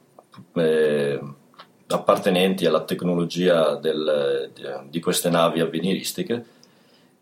[0.54, 1.20] eh,
[1.88, 4.50] appartenenti alla tecnologia del-
[4.88, 6.44] di, queste navi avveniristiche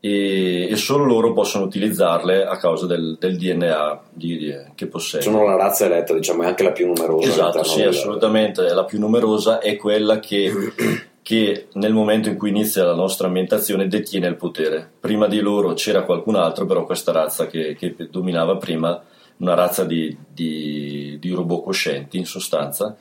[0.00, 5.38] e, e solo loro possono utilizzarle a causa del, del DNA di- di- che posseggono.
[5.38, 7.28] Sono la razza eletta, diciamo, è anche la più numerosa.
[7.28, 8.62] Esatto, sì, del- assolutamente.
[8.72, 10.52] La più numerosa è quella che,
[11.22, 14.90] che nel momento in cui inizia la nostra ambientazione detiene il potere.
[15.00, 19.02] Prima di loro c'era qualcun altro, però questa razza che, che dominava prima,
[19.38, 22.94] una razza di, di- di robot coscienti in sostanza,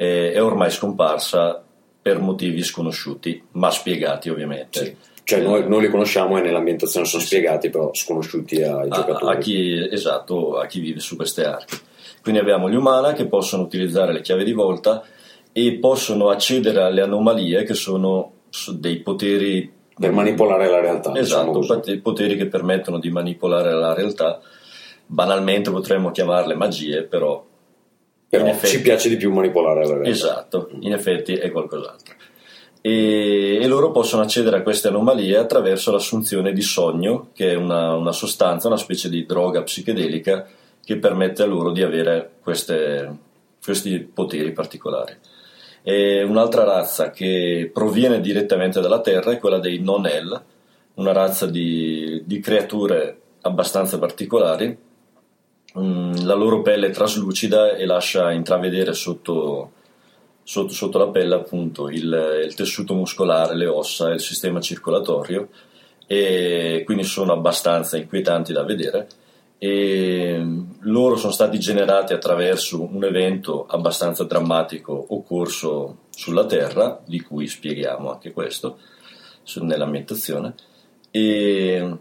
[0.00, 1.62] è, è ormai scomparsa
[2.00, 4.84] per motivi sconosciuti, ma spiegati ovviamente.
[4.84, 4.96] Sì.
[5.22, 9.36] Cioè, noi, noi li conosciamo e nell'ambientazione sono spiegati, però sconosciuti ai a, giocatori.
[9.36, 11.78] a chi, esatto, a chi vive su queste archi.
[12.22, 15.04] Quindi abbiamo gli umana che possono utilizzare le chiavi di volta
[15.52, 18.32] e possono accedere alle anomalie che sono
[18.72, 21.12] dei poteri per manipolare la realtà.
[21.12, 24.40] diciamo Esatto, pot- poteri che permettono di manipolare la realtà.
[25.04, 27.44] Banalmente potremmo chiamarle magie, però
[28.30, 30.08] Però effetti- ci piace di più manipolare la realtà.
[30.08, 32.14] Esatto, in effetti è qualcos'altro.
[32.80, 37.94] E, e loro possono accedere a queste anomalie attraverso l'assunzione di sogno, che è una,
[37.94, 40.46] una sostanza, una specie di droga psichedelica
[40.82, 43.14] che permette a loro di avere queste-
[43.62, 45.14] questi poteri particolari.
[45.82, 50.42] E un'altra razza che proviene direttamente dalla Terra è quella dei non-El,
[50.94, 54.76] una razza di, di creature abbastanza particolari.
[55.78, 59.72] Mm, la loro pelle è traslucida e lascia intravedere sotto,
[60.42, 65.48] sotto, sotto la pelle appunto il, il tessuto muscolare, le ossa e il sistema circolatorio
[66.06, 69.06] e quindi sono abbastanza inquietanti da vedere
[69.58, 77.20] e mm, loro sono stati generati attraverso un evento abbastanza drammatico occorso sulla Terra, di
[77.20, 78.78] cui spieghiamo anche questo
[79.60, 80.54] nell'ambientazione.
[81.10, 81.96] E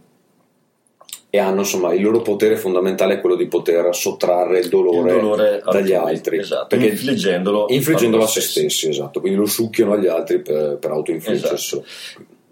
[1.32, 5.20] E hanno insomma il loro potere fondamentale è quello di poter sottrarre il dolore, il
[5.20, 6.38] dolore dagli altrui, altri.
[6.40, 8.60] esatto, Perché infliggendolo, infliggendolo a se stessi.
[8.70, 9.20] stessi, esatto.
[9.20, 11.84] Quindi lo succhiano agli altri per, per autoinfliggerselo.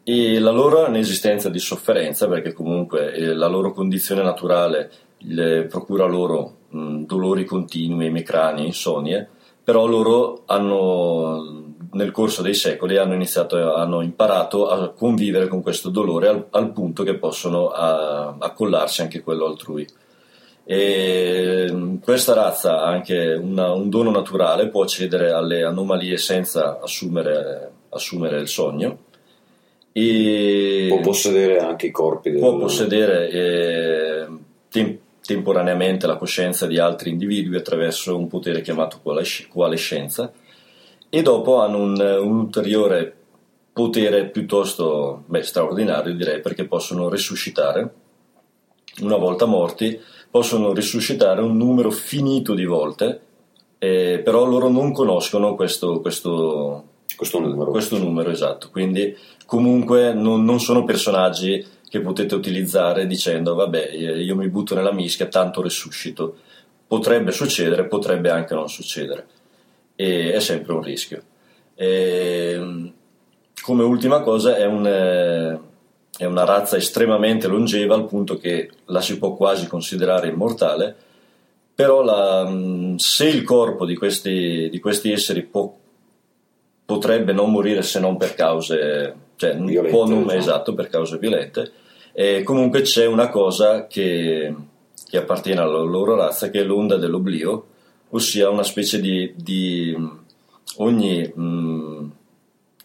[0.04, 5.64] e la loro è un'esistenza di sofferenza perché comunque eh, la loro condizione naturale le
[5.64, 9.28] procura loro mh, dolori continui, emicranie, insonnie,
[9.64, 11.67] però loro hanno
[11.98, 16.72] nel corso dei secoli hanno iniziato, hanno imparato a convivere con questo dolore al, al
[16.72, 19.86] punto che possono a- accollarsi anche quello altrui.
[20.64, 26.80] E mh, questa razza ha anche una- un dono naturale, può accedere alle anomalie senza
[26.82, 29.00] assumere, assumere il sogno.
[29.92, 32.40] E Può possedere anche i corpi del...
[32.40, 34.28] può possedere eh,
[34.70, 40.32] tem- temporaneamente la coscienza di altri individui attraverso un potere chiamato coalesci- coalescenza
[41.10, 43.16] e dopo hanno un, un ulteriore
[43.72, 47.94] potere piuttosto beh, straordinario direi perché possono risuscitare
[49.02, 53.22] una volta morti possono risuscitare un numero finito di volte
[53.78, 56.84] eh, però loro non conoscono questo, questo
[57.18, 57.72] questo numero.
[57.72, 64.22] questo numero esatto, quindi comunque non, non sono personaggi che potete utilizzare dicendo vabbè eh,
[64.22, 66.38] io mi butto nella mischia tanto resuscito.
[66.88, 69.26] Potrebbe succedere, potrebbe anche non succedere
[69.98, 71.22] e è sempre un rischio.
[71.76, 72.94] E,
[73.62, 75.60] come ultima cosa è un, eh,
[76.18, 80.96] è una razza estremamente longeva al punto che la si può quasi considerare immortale,
[81.76, 85.76] però la, mh, se il corpo di questi, di questi esseri può,
[86.86, 90.40] potrebbe non morire se non per cause, cioè Violente, può non, diciamo.
[90.40, 91.72] esatto, per cause violente,
[92.14, 94.56] e comunque c'è una cosa che,
[95.08, 97.66] che appartiene alla loro razza che è l'onda dell'oblio,
[98.10, 100.20] ossia una specie di, di mh,
[100.78, 102.12] ogni mh,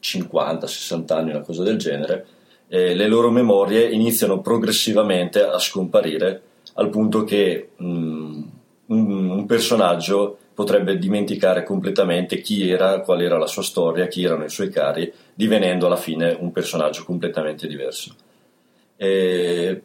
[0.01, 2.27] 50-60 anni, una cosa del genere,
[2.69, 6.43] eh, le loro memorie iniziano progressivamente a scomparire
[6.75, 7.85] al punto che mh,
[8.87, 14.45] un, un personaggio potrebbe dimenticare completamente chi era, qual era la sua storia, chi erano
[14.45, 18.15] i suoi cari, divenendo alla fine un personaggio completamente diverso.
[18.97, 19.83] E,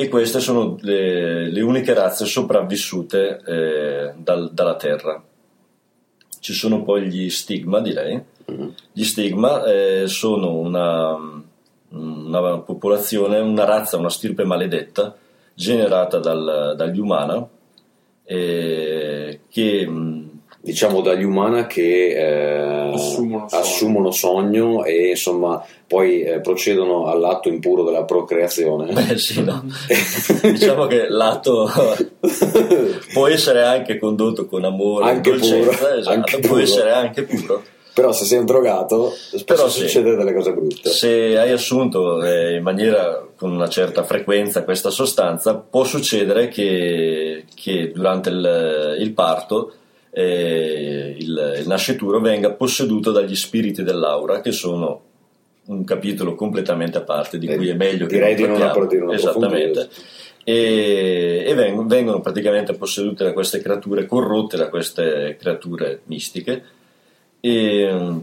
[0.00, 5.20] e queste sono le, le uniche razze sopravvissute eh, dal- dalla Terra.
[6.38, 8.22] Ci sono poi gli stigma, direi.
[8.44, 8.74] Mhm.
[8.92, 11.18] Gli stigma eh, sono una,
[11.88, 15.16] una popolazione, una razza, una stirpe maledetta
[15.52, 17.44] generata dal- dagli umana
[18.22, 20.27] eh, che mh,
[20.68, 23.62] Diciamo dagli umana che eh, Assumono sogno.
[23.62, 28.92] assumono sogno e insomma poi eh, procedono all'atto impuro della procreazione.
[28.92, 29.64] beh, sì, no.
[30.42, 31.70] diciamo che l'atto
[33.14, 36.60] può essere anche condotto con amore, Anche dolcezza, puro, esatto, anche può puro.
[36.62, 37.62] essere anche puro.
[37.94, 39.80] Però se sei un drogato spesso Però sì.
[39.80, 40.90] succede delle cose brutte.
[40.90, 47.44] Se hai assunto eh, in maniera con una certa frequenza questa sostanza, può succedere che,
[47.56, 49.72] che durante il, il parto
[50.18, 55.02] eh, il, il nascituro venga posseduto dagli spiriti dell'aura, che sono
[55.66, 58.56] un capitolo completamente a parte, di Eh, cui è meglio che direi di non
[58.88, 59.80] di non Esattamente.
[59.80, 59.88] approfondire.
[60.44, 66.62] E, e vengono, vengono praticamente possedute da queste creature corrotte, da queste creature mistiche.
[67.40, 68.22] E,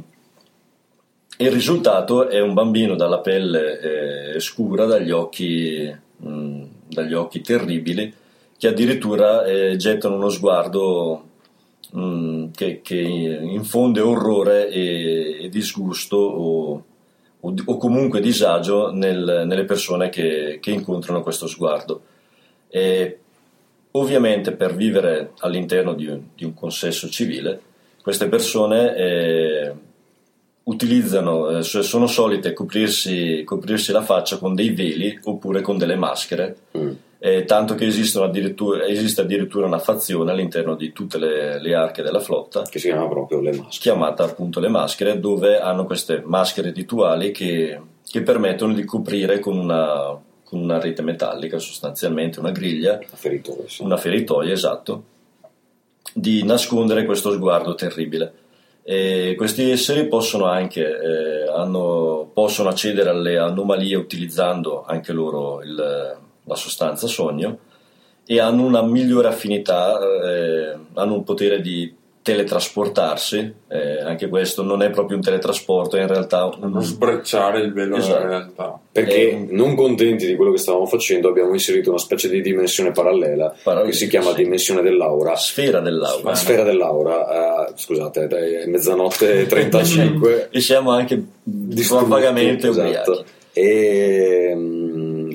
[1.37, 8.11] il risultato è un bambino dalla pelle eh, scura, dagli occhi, mh, dagli occhi terribili,
[8.57, 11.23] che addirittura eh, gettano uno sguardo
[11.91, 16.83] mh, che, che infonde orrore e, e disgusto o,
[17.39, 22.01] o, o comunque disagio nel- nelle persone che, che incontrano questo sguardo.
[22.69, 23.19] E
[23.91, 27.61] ovviamente per vivere all'interno di un, di un consesso civile,
[28.01, 29.73] queste persone eh,
[30.63, 35.95] utilizzano, eh, so- sono solite coprirsi, coprirsi la faccia con dei veli oppure con delle
[35.95, 36.91] maschere, Mm.
[37.20, 42.20] Eh, tanto che addirittura- esiste addirittura una fazione all'interno di tutte le, le arche della
[42.20, 43.68] flotta Che si chiama proprio le maschere.
[43.80, 49.57] chiamata appunto le maschere, dove hanno queste maschere rituali che, che permettono di coprire con
[49.57, 53.82] una, con una rete metallica, sostanzialmente una griglia, Ferito, sì.
[53.84, 55.03] una feritoia, esatto,
[56.13, 58.34] di nascondere questo sguardo terribile.
[58.84, 66.18] E questi esseri possono anche eh, hanno- possono accedere alle anomalie utilizzando anche loro il-
[66.45, 67.57] la sostanza sogno
[68.25, 71.93] e hanno una migliore affinità, eh, hanno un potere di
[72.25, 77.59] teletrasportarsi, eh, anche questo non è proprio un teletrasporto, è in realtà un, non sbrecciare
[77.59, 78.17] il velo Esatto.
[78.17, 78.79] della realtà.
[78.91, 82.91] Perché Eh, non contenti di quello che stavamo facendo, abbiamo inserito una specie di dimensione
[82.91, 84.37] parallela Parallela, che si chiama sì.
[84.37, 85.35] dimensione dell'aura.
[85.35, 86.29] sfera dell'aura.
[86.29, 90.49] La sfera dell'aura, eh, scusate, è mezzanotte e 35.
[90.55, 91.21] E siamo anche
[92.07, 93.11] vagamente esatto.
[93.11, 93.23] ubriachi.
[93.53, 94.84] E mm,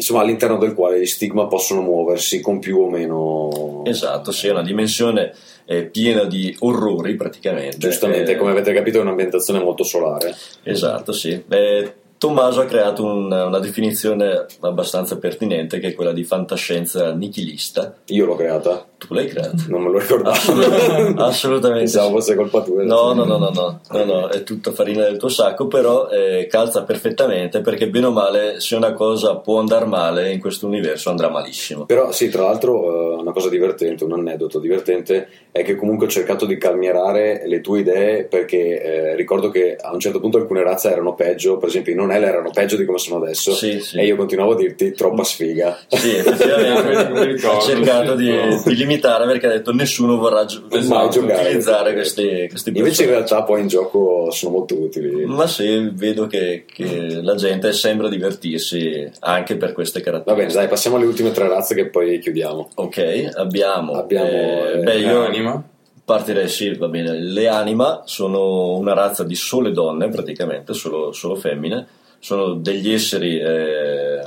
[0.01, 3.83] insomma, all'interno del quale gli stigma possono muoversi con più o meno.
[3.85, 5.33] Esatto, sì, è una dimensione
[5.67, 7.77] eh, piena di orrori praticamente.
[7.77, 10.35] Giustamente, Eh, come avete capito, è un'ambientazione molto solare.
[10.65, 11.43] Esatto, sì.
[11.49, 17.95] Eh, Tommaso ha creato un- una definizione abbastanza pertinente che è quella di fantascienza nichilista.
[18.09, 19.55] Io l'ho creata, Tu l'hai creata?
[19.69, 20.31] non me lo ricordavo.
[20.37, 22.85] Assolutamente, assolutamente Pensavo fosse colpa tua.
[22.85, 26.47] No, no, no, no, no, no, no, è tutta farina del tuo sacco, però eh,
[26.49, 31.09] calza perfettamente perché bene o male se una cosa può andare male in questo universo
[31.09, 31.87] andrà malissimo.
[31.87, 36.11] Però sì, tra l'altro eh, una cosa divertente, un aneddoto divertente è che comunque ho
[36.11, 40.63] cercato di calmierare le tue idee perché eh, ricordo che a un certo punto alcune
[40.63, 43.99] razze erano peggio, per esempio i Nonel erano peggio di come sono adesso Sì, sì.
[43.99, 45.79] e io continuavo a dirti troppa sfiga.
[45.89, 48.31] Sì, effettivamente ho cercato di,
[48.65, 51.43] di limitare perché ha detto nessuno vorrà gio- Mai giocare.
[51.43, 55.25] utilizzare questi, questi Invece in realtà poi in gioco sono molto utili.
[55.27, 60.59] Ma sì, vedo che, che la gente sembra divertirsi anche per queste Va bene, caratteristiche.
[60.61, 62.71] dai, passiamo alle ultime tre razze che poi chiudiamo.
[62.75, 65.63] Ok, abbiamo, Abbiamo, eh, eh, beh, io Anima.
[66.05, 67.13] partirei sì, va bene.
[67.19, 71.87] Le anima sono una razza di sole donne, praticamente, solo, solo femmine.
[72.19, 74.21] Sono degli esseri eh,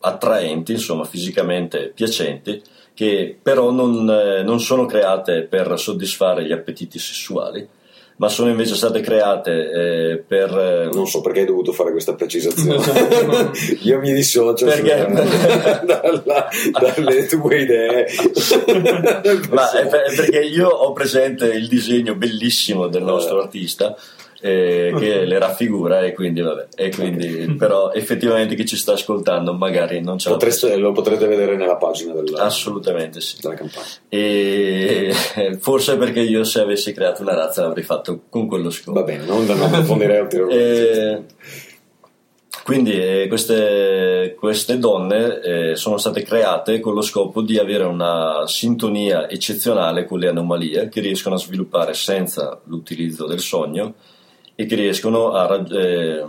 [0.00, 2.60] attraenti, insomma, fisicamente piacenti,
[2.94, 7.66] che però non, eh, non sono create per soddisfare gli appetiti sessuali,
[8.16, 9.50] ma sono invece state create
[10.12, 10.56] eh, per...
[10.56, 13.50] eh, Non so perché hai dovuto fare questa precisazione.
[13.82, 15.06] Io mi dissocio Perché?
[15.84, 18.06] dalla- dalle tue idee.
[19.50, 23.96] Ma è, per- è perché io ho presente il disegno bellissimo del nostro artista
[24.44, 29.54] eh, che le raffigura e quindi vabbè e quindi, però effettivamente chi ci sta ascoltando
[29.54, 33.36] magari non ce la Potreste- lo potrete vedere nella pagina della, assolutamente sì.
[33.40, 33.86] della campagna.
[34.08, 35.14] e
[35.60, 38.98] forse perché io se avessi creato una razza l'avrei fatto con quello scopo.
[38.98, 41.34] Va bene, non, non approfondirei ulteriormente.
[42.64, 48.44] Quindi eh, queste, queste donne eh, sono state create con lo scopo di avere una
[48.46, 53.94] sintonia eccezionale con le anomalie che riescono a sviluppare senza l'utilizzo del sogno
[54.54, 56.24] e che riescono a eh,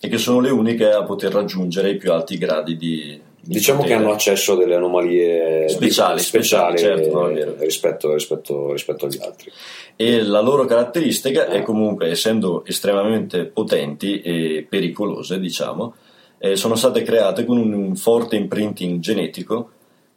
[0.00, 3.82] e che sono le uniche a poter raggiungere i più alti gradi di, di Diciamo
[3.82, 7.26] che hanno accesso a delle anomalie Speciali, speciali speciali, certo,
[7.64, 9.50] rispetto, rispetto- rispetto agli altri.
[9.96, 15.94] E la loro caratteristica è comunque, essendo estremamente potenti e pericolose, diciamo,
[16.38, 19.70] eh, sono state create con un, un forte imprinting genetico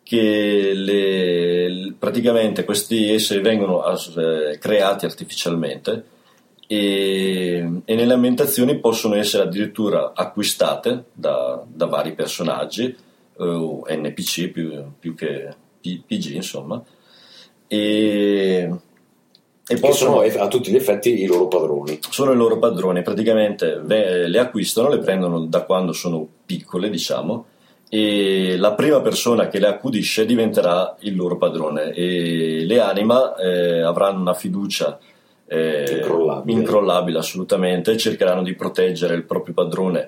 [0.03, 6.03] che le- praticamente questi esseri vengono as- eh, creati artificialmente
[6.73, 14.47] e, e nelle ambientazioni possono essere addirittura acquistate da, da vari personaggi eh, o NPC
[14.47, 16.81] più, più che P- PG insomma
[17.67, 18.71] e,
[19.67, 21.99] e possono, sono a tutti gli effetti i loro padroni.
[22.09, 27.47] sono i loro padroni, praticamente ve- le acquistano, le prendono da quando sono piccole, diciamo,
[27.89, 33.81] e la prima persona che le accudisce diventerà il loro padrone e le anima eh,
[33.81, 34.97] avranno una fiducia
[35.51, 36.57] eh, Incrollabile.
[36.57, 40.07] incrollabile, assolutamente, cercheranno di proteggere il proprio padrone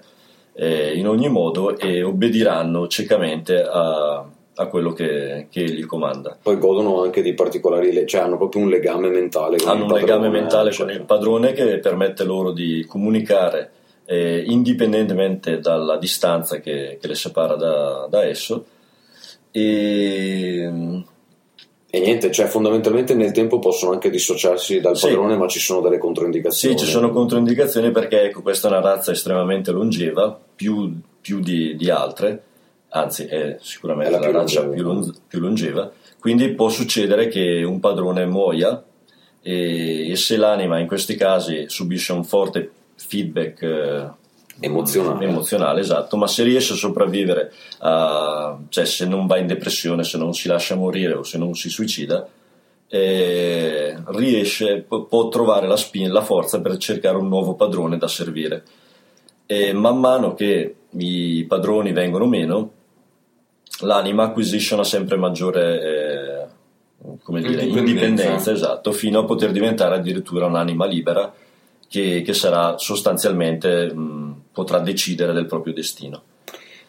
[0.54, 4.26] eh, in ogni modo e obbediranno ciecamente a,
[4.56, 6.38] a quello che, che egli comanda.
[6.42, 9.98] Poi godono anche di particolari, cioè hanno proprio un legame mentale con hanno il un
[9.98, 10.92] legame padrone, mentale eccetera.
[10.92, 13.72] con il padrone che permette loro di comunicare
[14.06, 18.66] eh, indipendentemente dalla distanza che, che le separa da, da esso
[19.52, 21.04] e
[21.96, 25.10] E niente, cioè fondamentalmente nel tempo possono anche dissociarsi dal Sì.
[25.10, 26.76] padrone, ma ci sono delle sì, controindicazioni.
[26.76, 30.92] ci sono controindicazioni perché ecco, questa è una razza estremamente longeva, più,
[31.22, 32.42] più di, di altre,
[32.90, 34.74] anzi è sicuramente È la la, più razza longeva.
[34.76, 38.84] più, lon- più longeva, quindi può succedere che un padrone muoia
[39.44, 44.10] e, e se l'anima in questi casi subisce un forte feedback eh,
[44.66, 45.26] Emozionale.
[45.26, 50.18] emozionale, esatto, ma se riesce a sopravvivere, a- cioè se non va in depressione, se
[50.18, 52.28] non si lascia morire o se non si suicida,
[52.88, 58.64] eh, riesce, può, trovare la, spin- la forza per cercare un nuovo padrone da servire.
[59.46, 62.72] E man mano che i padroni vengono meno,
[63.82, 66.46] l'anima acquisisce una sempre maggiore eh,
[67.24, 67.80] come dire, Indipendenza.
[67.80, 71.34] indipendenza, esatto, fino a poter diventare addirittura un'anima libera
[71.90, 74.23] che, che sarà sostanzialmente mh,
[74.54, 76.22] potrà decidere del proprio destino.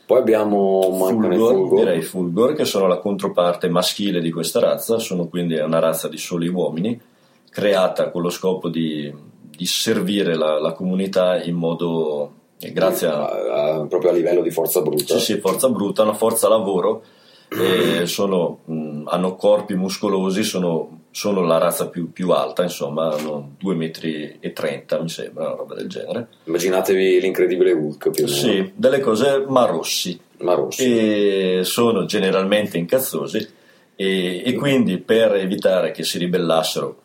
[0.06, 1.78] Poi abbiamo mancano i Fulgor, Fulgor.
[1.78, 6.18] direi Fulgor, che sono la controparte maschile di questa razza, sono quindi una razza di
[6.18, 7.00] soli uomini,
[7.48, 9.10] creata con lo scopo di,
[9.40, 14.42] di servire la, la comunità in modo, eh, grazie a, A- a- proprio a livello
[14.42, 15.18] di forza bruta.
[15.18, 17.02] sì, sì, forza bruta, una forza lavoro,
[17.48, 23.56] eh, sono, mh, hanno corpi muscolosi, sono, sono la razza più, più alta, insomma, hanno
[23.62, 26.28] 2,30 metri, e 30, mi sembra, una roba del genere.
[26.44, 28.36] Immaginatevi l'incredibile Hulk più o meno.
[28.36, 29.44] Sì, delle cose
[30.38, 30.82] Ma rossi.
[30.82, 33.48] e sono generalmente incazzosi
[33.96, 37.00] e, e quindi per evitare che si ribellassero,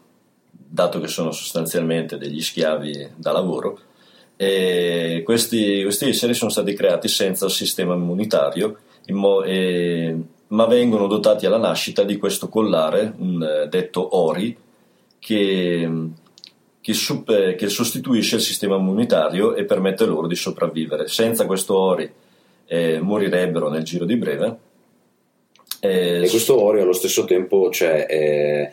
[0.52, 3.80] dato che sono sostanzialmente degli schiavi da lavoro,
[4.36, 8.78] eh, questi, questi esseri sono stati creati senza il sistema immunitario,
[9.12, 10.16] mo- eh,
[10.48, 14.58] ma vengono dotati alla nascita di questo collare, un, eh, detto Ori,
[15.20, 15.90] che,
[16.82, 21.08] che sup- che sostituisce il sistema immunitario e permette loro di sopravvivere.
[21.08, 22.12] Senza questo Ori
[22.66, 24.58] eh, morirebbero nel giro di breve.
[25.82, 28.72] Eh, E questo Ori allo stesso tempo cioè, eh,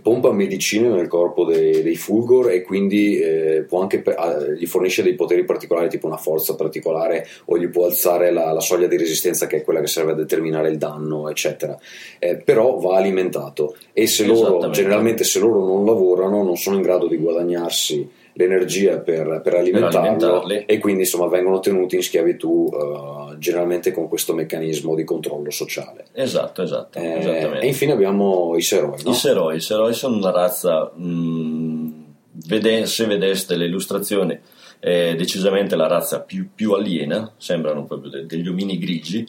[0.00, 4.66] pompa medicine nel corpo dei, dei Fulgor e quindi eh, può anche pe- ah, gli
[4.66, 8.86] fornisce dei poteri particolari, tipo una forza particolare, o gli può alzare la, la soglia
[8.86, 11.76] di resistenza, che è quella che serve a determinare il danno, eccetera.
[12.18, 16.82] Eh, però va alimentato e se loro, generalmente, se loro non lavorano, non sono in
[16.82, 20.64] grado di guadagnarsi l'energia per, per alimentarlo alimentarli.
[20.66, 26.06] e quindi insomma vengono tenuti in schiavitù eh, generalmente con questo meccanismo di controllo sociale.
[26.12, 29.10] esatto, esatto, Eh, e infine abbiamo i Seroi, no?
[29.10, 32.04] I Seroi, i Seroi sono una razza, mh,
[32.46, 34.38] vede- se vedeste le illustrazioni,
[34.80, 39.26] è decisamente la razza più, più aliena, sembrano proprio de- degli omini grigi,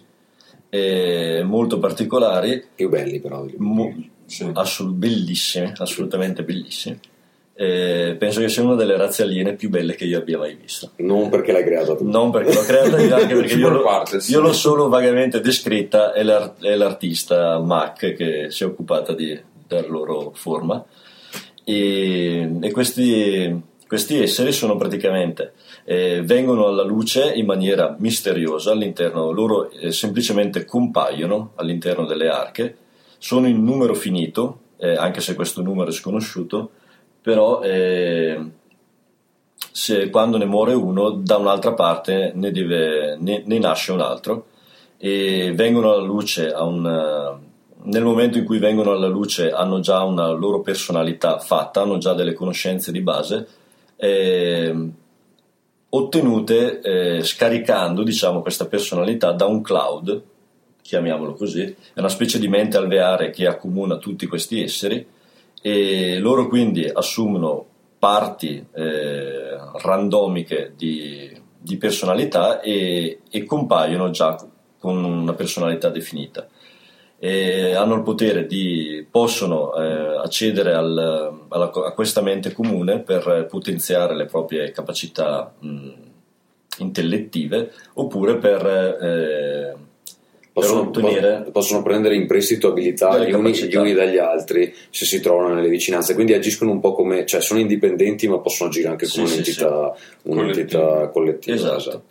[0.69, 3.45] eh, molto particolari, più belli però.
[3.57, 3.95] mo-
[4.25, 4.49] Sì.
[4.53, 6.99] assolut- bellissimi, assolutamente bellissimi.
[7.57, 10.91] Eh, penso che sia una delle razze aliene più belle che io abbia mai visto.
[10.97, 12.07] Non perché l'hai creata tu.
[12.07, 14.31] Non perché l'ho creata io, anche perché io, l'ho- parte, sì.
[14.31, 19.39] io l'ho solo vagamente descritta, è, l'ar- è l'artista Mac che si è occupata di
[19.67, 20.83] dar loro forma.
[21.63, 25.53] E, e questi, questi esseri sono praticamente
[25.85, 32.77] eh, vengono alla luce in maniera misteriosa all'interno, loro eh, semplicemente compaiono all'interno delle arche,
[33.17, 36.71] sono in numero finito, eh, anche se questo numero è sconosciuto,
[37.25, 38.39] però eh,
[39.71, 44.45] se quando ne muore uno, da un'altra parte ne, deve- ne- ne nasce un altro.
[44.99, 47.39] E vengono alla luce un,
[47.81, 52.13] nel momento in cui vengono alla luce hanno già una loro personalità fatta, hanno già
[52.13, 53.47] delle conoscenze di base
[53.95, 54.89] eh,
[55.89, 60.21] ottenute eh, scaricando diciamo, questa personalità da un cloud,
[60.79, 65.13] chiamiamolo così, è una specie di mente alveare che accomuna tutti questi esseri
[65.65, 67.65] e loro quindi assumono
[67.97, 74.37] parti eh, randomiche di, di personalità e, e compaiono già
[74.77, 76.47] con una personalità definita.
[77.17, 83.47] E hanno il potere di possono eh, accedere al- alla- a questa mente comune per
[83.49, 85.89] potenziare le proprie capacità mh,
[86.77, 89.75] intellettive oppure per, eh,
[90.55, 95.03] Possono, ottenere po- possono prendere in prestito abilità gli uni, gli uni dagli altri se
[95.03, 98.87] si trovano nelle vicinanze, quindi agiscono un po' come, cioè sono indipendenti ma possono agire
[98.87, 101.55] anche Sì, come sì, un'entità, un'entità collettiva.
[101.75, 102.03] Esatto.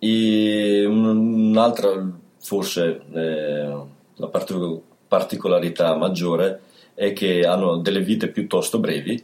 [0.00, 2.10] E un- un'altra,
[2.40, 3.76] forse eh,
[4.16, 6.62] la partic- particolarità maggiore
[6.94, 9.22] è che hanno delle vite piuttosto brevi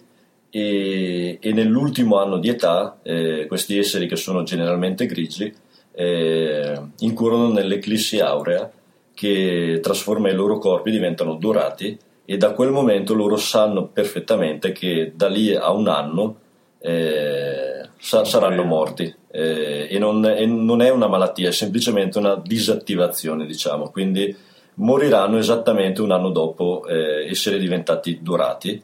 [0.49, 5.53] e, e nell'ultimo anno di età eh, questi esseri che sono generalmente grigi
[5.95, 8.71] eh, incorrono nell'eclissi aurea
[9.15, 15.13] che trasforma i loro corpi, diventano dorati e da quel momento loro sanno perfettamente che
[15.15, 16.37] da lì a un anno
[16.81, 19.15] eh, sa- saranno morti.
[19.31, 24.35] Eh, e, non, e non è una malattia, è semplicemente una disattivazione, diciamo, quindi
[24.75, 28.81] moriranno esattamente un anno dopo eh, essere diventati dorati,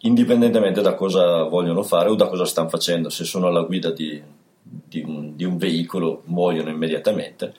[0.00, 4.22] indipendentemente da cosa vogliono fare o da cosa stanno facendo, se sono alla guida di,
[4.86, 7.52] di un, di un veicolo muoiono immediatamente.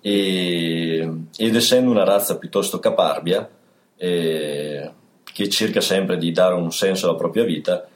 [0.00, 3.48] E- ed essendo una razza piuttosto caparbia
[3.96, 4.90] eh,
[5.24, 7.86] che cerca sempre di dare un senso alla propria vita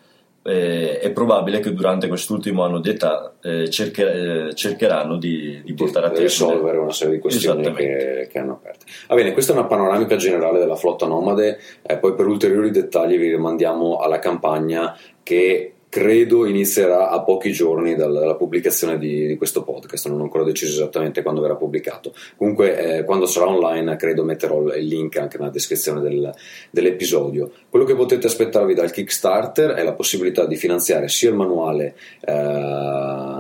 [0.46, 5.72] eh, è probabile che durante quest'ultimo anno di età eh, cerche- eh, cercheranno di, di
[5.72, 8.84] portare a termine risolvere una serie di questioni che, che hanno aperte.
[9.08, 13.16] Va bene, questa è una panoramica generale della flotta nomade, eh, poi per ulteriori dettagli
[13.16, 19.36] vi rimandiamo alla campagna che credo inizierà a pochi giorni dal- dalla pubblicazione di, di
[19.36, 22.12] questo podcast, non ho ancora deciso esattamente quando verrà pubblicato.
[22.36, 26.34] Comunque eh, quando sarà online credo metterò il link anche nella descrizione del-
[26.72, 27.48] dell'episodio.
[27.68, 31.94] Quello che potete aspettarvi dal Kickstarter è la possibilità di finanziare sia il manuale
[32.26, 33.33] ehm,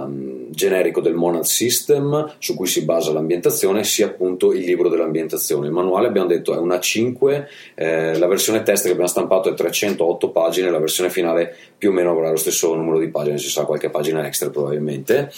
[0.54, 5.66] generico del Monad System su cui si basa l'ambientazione, sia appunto il libro dell'ambientazione.
[5.66, 9.54] Il manuale abbiamo detto è una 5, eh, la versione test che abbiamo stampato è
[9.54, 13.48] 308 pagine, la versione finale più o meno avrà lo stesso numero di pagine, ci
[13.48, 15.30] sarà qualche pagina extra probabilmente.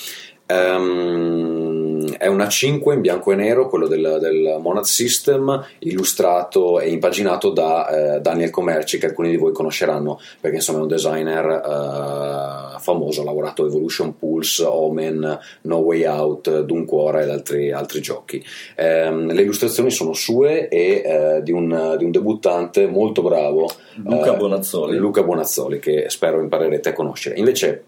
[0.47, 1.86] Ehm,
[2.19, 7.51] è una 5 in bianco e nero, quello del, del Monad System, illustrato e impaginato
[7.51, 12.81] da eh, Daniel Comerci, che alcuni di voi conosceranno perché insomma è un designer eh,
[12.81, 18.45] famoso, ha lavorato a Evolution Pulse, Omen, No Way Out, Dunquora ed altri, altri giochi.
[18.77, 23.71] Ehm, le illustrazioni sono sue e eh, di, un, di un debuttante molto bravo,
[24.05, 24.97] Luca eh, Bonazzoli.
[24.97, 27.37] Luca Bonazzoli, che spero imparerete a conoscere.
[27.39, 27.85] Invece,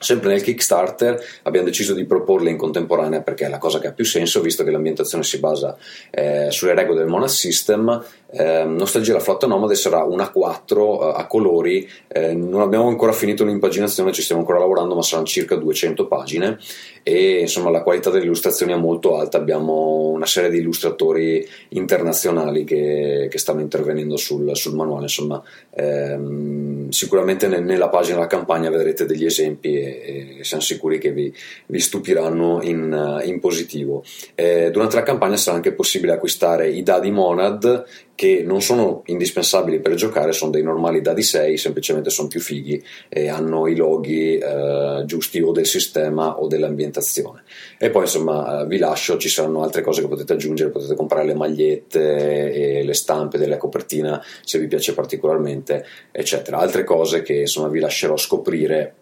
[0.00, 3.92] sempre nel Kickstarter, abbiamo deciso di proporle in contemporanea perché è la cosa che ha
[3.92, 5.76] più senso, visto che l'ambientazione si basa
[6.10, 8.02] eh, sulle regole del Monad System.
[8.32, 11.88] Eh, Nostalgia la flotta nomade sarà una 4 eh, a colori.
[12.08, 16.58] Eh, non abbiamo ancora finito l'impaginazione, ci stiamo ancora lavorando, ma saranno circa 200 pagine.
[17.02, 19.38] E insomma, la qualità delle illustrazioni è molto alta.
[19.38, 25.02] Abbiamo una serie di illustratori internazionali che, che stanno intervenendo sul, sul manuale.
[25.04, 30.98] Insomma, ehm, sicuramente nel- nella pagina della campagna vedrete degli esempi e, e siamo sicuri
[30.98, 31.32] che vi,
[31.66, 34.04] vi stupiranno in, eh, in positivo.
[34.34, 37.84] Eh, durante la campagna sarà anche possibile acquistare i dadi Monad
[38.20, 42.84] che non sono indispensabili per giocare, sono dei normali dadi 6, semplicemente sono più fighi
[43.08, 47.44] e hanno i loghi eh, giusti o del sistema o dell'ambientazione.
[47.78, 51.24] E poi insomma eh, vi lascio, ci saranno altre cose che potete aggiungere, potete comprare
[51.24, 56.58] le magliette e le stampe della copertina se vi piace particolarmente, eccetera.
[56.58, 58.96] Altre cose che insomma vi lascerò scoprire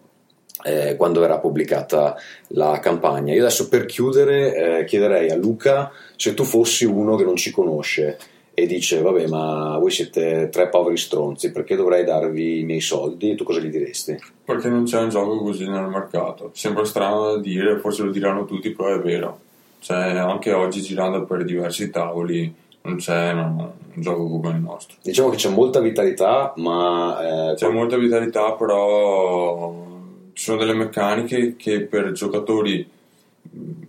[0.63, 2.15] eh, quando verrà pubblicata
[2.51, 3.33] la campagna.
[3.33, 7.51] Io adesso per chiudere eh, chiederei a Luca se tu fossi uno che non ci
[7.51, 12.81] conosce e dice vabbè ma voi siete tre poveri stronzi perché dovrei darvi i miei
[12.81, 14.17] soldi tu cosa gli diresti?
[14.43, 16.51] Perché non c'è un gioco così nel mercato.
[16.53, 19.39] Sembra strano da dire, forse lo diranno tutti, però è vero.
[19.79, 24.97] Cioè, anche oggi girando per diversi tavoli non c'è no, un gioco come il nostro.
[25.01, 27.51] Diciamo che c'è molta vitalità ma...
[27.51, 29.85] eh, C'è molta vitalità, però
[30.33, 32.89] ci sono delle meccaniche che per giocatori,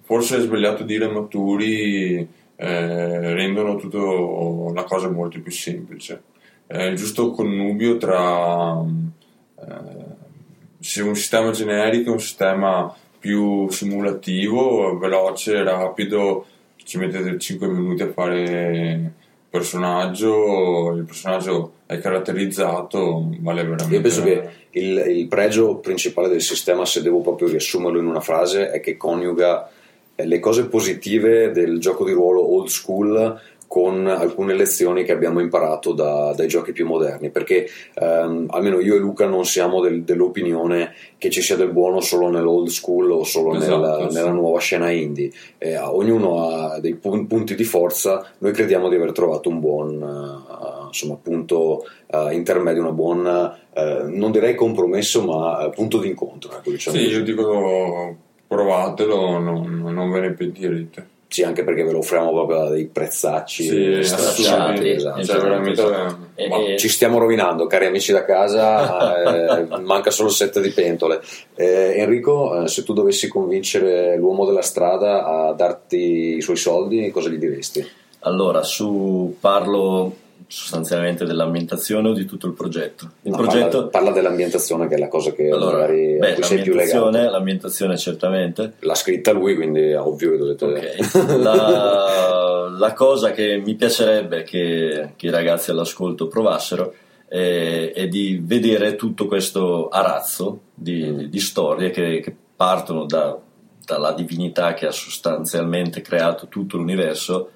[0.03, 2.29] forse è sbagliato dire maturi,
[2.63, 6.25] eh, rendono tutto la cosa molto più semplice.
[6.67, 8.85] È il giusto connubio tra eh,
[11.01, 16.45] un sistema generico e un sistema più simulativo, veloce, rapido,
[16.85, 19.15] ci mettete 5 minuti a fare
[19.49, 23.95] personaggio, il personaggio è caratterizzato, vale veramente.
[23.95, 28.21] Io penso che il, il pregio principale del sistema, se devo proprio riassumerlo in una
[28.21, 29.80] frase, è che coniuga eh,
[30.25, 33.41] le cose positive del gioco di ruolo old school
[33.71, 38.97] con alcune lezioni che abbiamo imparato da- dai giochi più moderni, perché ehm, almeno io
[38.97, 43.23] e Luca non siamo del- dell'opinione che ci sia del buono solo nell'old school o
[43.23, 44.17] solo Esatto, nella, sì.
[44.17, 45.31] nella nuova scena indie.
[45.59, 50.03] Eh, ognuno ha dei pu- punti di forza, noi crediamo di aver trovato un buon
[50.03, 56.51] eh, insomma, punto eh, intermedio, una buona, eh, non direi compromesso, ma eh, punto d'incontro.
[56.57, 57.15] Ecco, diciamo Sì, così.
[57.19, 58.17] io dico
[58.55, 61.07] provatelo, non, non ve ne pentirete.
[61.29, 64.91] Sì, anche perché ve lo offriamo proprio a dei prezzacci Sì, stracciati.
[64.91, 65.23] esatto.
[65.23, 65.83] Cioè, veramente,
[66.35, 69.23] E- ma- e- Ci stiamo rovinando, cari amici da casa,
[69.61, 71.21] eh, manca solo sette di pentole.
[71.55, 77.09] Eh, Enrico, eh, se tu dovessi convincere l'uomo della strada a darti i suoi soldi,
[77.13, 77.89] cosa gli diresti?
[78.23, 80.13] Allora, su parlo
[80.51, 83.13] sostanzialmente dell'ambientazione o di tutto il progetto?
[83.23, 86.63] Il No, progetto parla, parla dell'ambientazione che è la cosa che allora, magari beh, sei
[86.63, 87.31] più l'ambientazione, legato.
[87.33, 88.73] l'ambientazione certamente.
[88.81, 90.65] L'ha scritta lui, quindi è ovvio che dovete...
[90.65, 91.39] Ok.
[91.41, 96.95] La, la cosa che mi piacerebbe che, che i ragazzi all'ascolto provassero
[97.29, 103.39] è, è di vedere tutto questo arazzo di, di storie che, che partono da-
[103.85, 107.51] dalla divinità che ha sostanzialmente creato tutto l'universo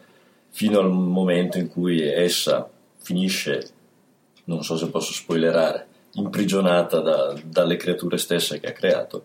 [0.51, 2.69] fino al momento in cui essa
[3.05, 3.63] finisce,
[4.47, 9.25] non so se posso spoilerare, imprigionata da- dalle creature stesse che ha creato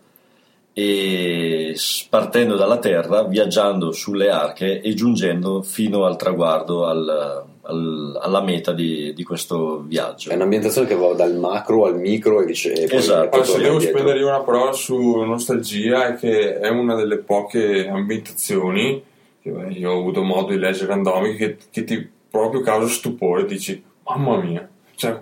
[0.72, 1.74] e
[2.08, 8.72] partendo dalla Terra, viaggiando sulle arche e giungendo fino al traguardo, al- al- alla meta
[8.72, 10.30] di, di questo viaggio.
[10.30, 12.72] È un'ambientazione che va dal macro al micro e dice...
[12.72, 13.24] e poi- Esatto.
[13.24, 13.98] e poi se devo indietro.
[13.98, 19.02] spendere io una parola su nostalgia è che è una delle poche ambientazioni
[19.42, 23.44] che beh, io ho avuto modo di leggere randomiche che, che ti proprio causa stupore
[23.44, 25.18] dici mamma mia cioè,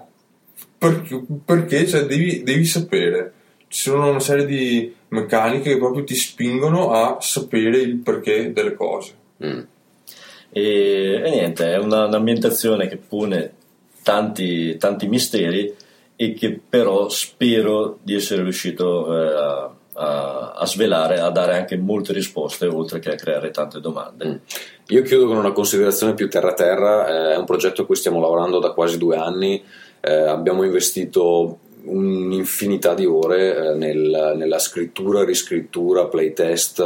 [0.76, 1.86] perché, perché?
[1.86, 3.32] Cioè, devi, devi sapere
[3.68, 8.74] ci sono una serie di meccaniche che proprio ti spingono a sapere il perché delle
[8.74, 9.60] cose Mm.
[10.50, 13.52] E, e niente, è una- un'ambientazione che pone
[14.02, 15.72] tanti, tanti misteri
[16.16, 21.76] e che però spero di essere riuscito eh, a, a- a svelare, a dare anche
[21.76, 24.26] molte risposte oltre che a creare tante domande.
[24.26, 24.34] Mm.
[24.88, 28.58] Io chiudo con una considerazione più terra-terra, eh, è un progetto a cui stiamo lavorando
[28.60, 29.62] da quasi due anni,
[30.00, 36.80] eh, abbiamo investito un'infinità di ore eh, nel- nella scrittura, riscrittura, playtest,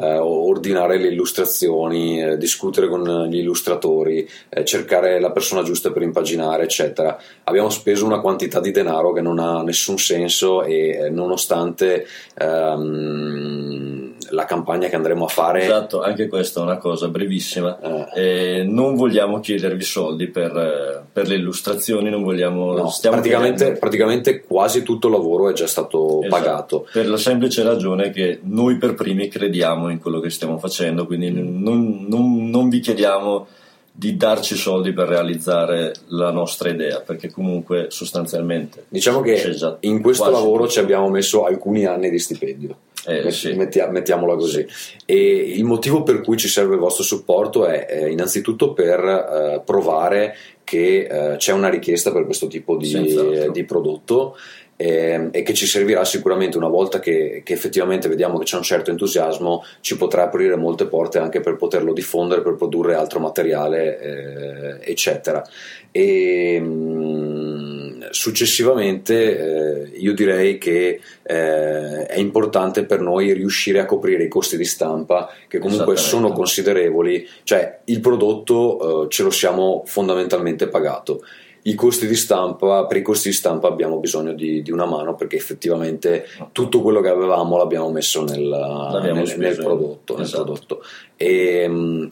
[0.00, 6.02] eh, ordinare le illustrazioni, eh, discutere con gli illustratori, eh, cercare la persona giusta per
[6.02, 7.18] impaginare, eccetera.
[7.44, 14.14] Abbiamo speso una quantità di denaro che non ha nessun senso e eh, nonostante ehm,
[14.30, 15.62] la campagna che andremo a fare...
[15.62, 18.10] Esatto, anche questa è una cosa brevissima.
[18.14, 22.72] Eh, non vogliamo chiedervi soldi per, per le illustrazioni, non vogliamo.
[22.74, 26.88] No, stiamo praticamente, praticamente quasi tutto il lavoro è già stato Esatto, pagato.
[26.92, 31.30] Per la semplice ragione che noi per primi crediamo in quello che stiamo facendo, quindi
[31.30, 33.46] non, non- non vi chiediamo
[33.92, 40.30] di darci soldi per realizzare la nostra idea, perché comunque sostanzialmente Diciamo che in questo
[40.30, 40.68] lavoro tutto.
[40.70, 42.76] ci abbiamo messo alcuni anni di stipendio.
[43.06, 43.54] Eh, sì.
[43.54, 44.66] mettia- mettiamola così.
[45.06, 45.16] E
[45.56, 50.36] il motivo per cui ci serve il vostro supporto è eh, innanzitutto per eh, provare
[50.64, 54.36] che eh, c'è una richiesta per questo tipo di, di prodotto
[54.80, 58.62] ehm, e che ci servirà sicuramente una volta che, che effettivamente vediamo che c'è un
[58.62, 64.00] certo entusiasmo, ci potrà aprire molte porte anche per poterlo diffondere, per produrre altro materiale,
[64.00, 65.46] eh, eccetera.
[65.90, 74.24] E mm, successivamente eh, io direi che eh, è importante per noi riuscire a coprire
[74.24, 79.82] i costi di stampa che comunque sono considerevoli, cioè il prodotto eh, ce lo siamo
[79.84, 81.22] fondamentalmente pagato.
[81.62, 85.14] I costi di stampa, per i costi di stampa abbiamo bisogno di, di una mano
[85.14, 90.14] perché effettivamente tutto quello che avevamo l'abbiamo messo nel, L'abbiamo nel- nel prodotto.
[90.16, 90.42] nel esatto.
[90.44, 90.82] prodotto.
[91.16, 92.06] E, mm,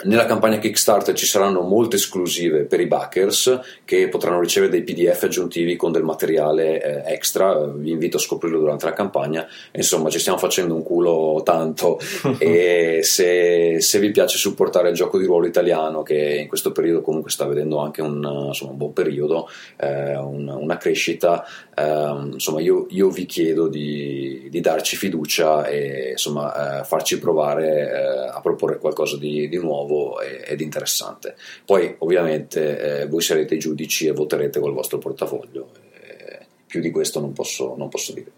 [0.00, 5.24] Nella campagna Kickstarter ci saranno molte esclusive per i backers che potranno ricevere dei PDF
[5.24, 7.66] aggiuntivi con del materiale eh, extra.
[7.66, 9.44] Vi invito a scoprirlo durante la campagna.
[9.72, 11.98] Insomma, ci stiamo facendo un culo tanto.
[12.38, 17.00] e se, se, vi piace supportare il gioco di ruolo italiano, che in questo periodo
[17.00, 21.44] comunque sta vedendo anche un, insomma, un buon periodo, eh, un, una crescita,
[21.74, 27.90] eh, insomma, io, io, vi chiedo di, di, darci fiducia e insomma, eh, farci provare
[27.90, 31.34] eh, a proporre qualcosa di, di nuovo nuovo ed interessante.
[31.64, 35.70] Poi ovviamente eh, voi sarete i giudici e voterete col vostro portafoglio,
[36.00, 38.30] eh, più di questo non posso, non posso dire.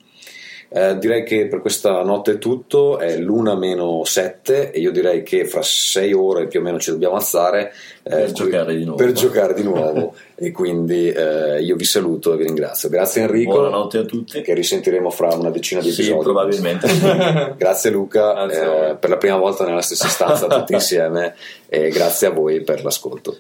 [0.73, 5.25] Eh, direi che per questa notte è tutto, è l'una meno 7 e io direi
[5.25, 7.73] che fra 6 ore più o meno ci dobbiamo alzare
[8.05, 8.97] eh, per, giocare, di nuovo.
[8.97, 10.15] per giocare di nuovo.
[10.37, 12.89] e quindi eh, io vi saluto e vi ringrazio.
[12.89, 13.51] Grazie Enrico.
[13.51, 14.41] Buonanotte a tutti.
[14.43, 16.17] Che risentiremo fra una decina di episodi.
[16.17, 16.89] Sì, probabilmente.
[17.59, 21.35] grazie Luca, eh, per la prima volta nella stessa stanza tutti insieme
[21.69, 23.37] e grazie a voi per l'ascolto.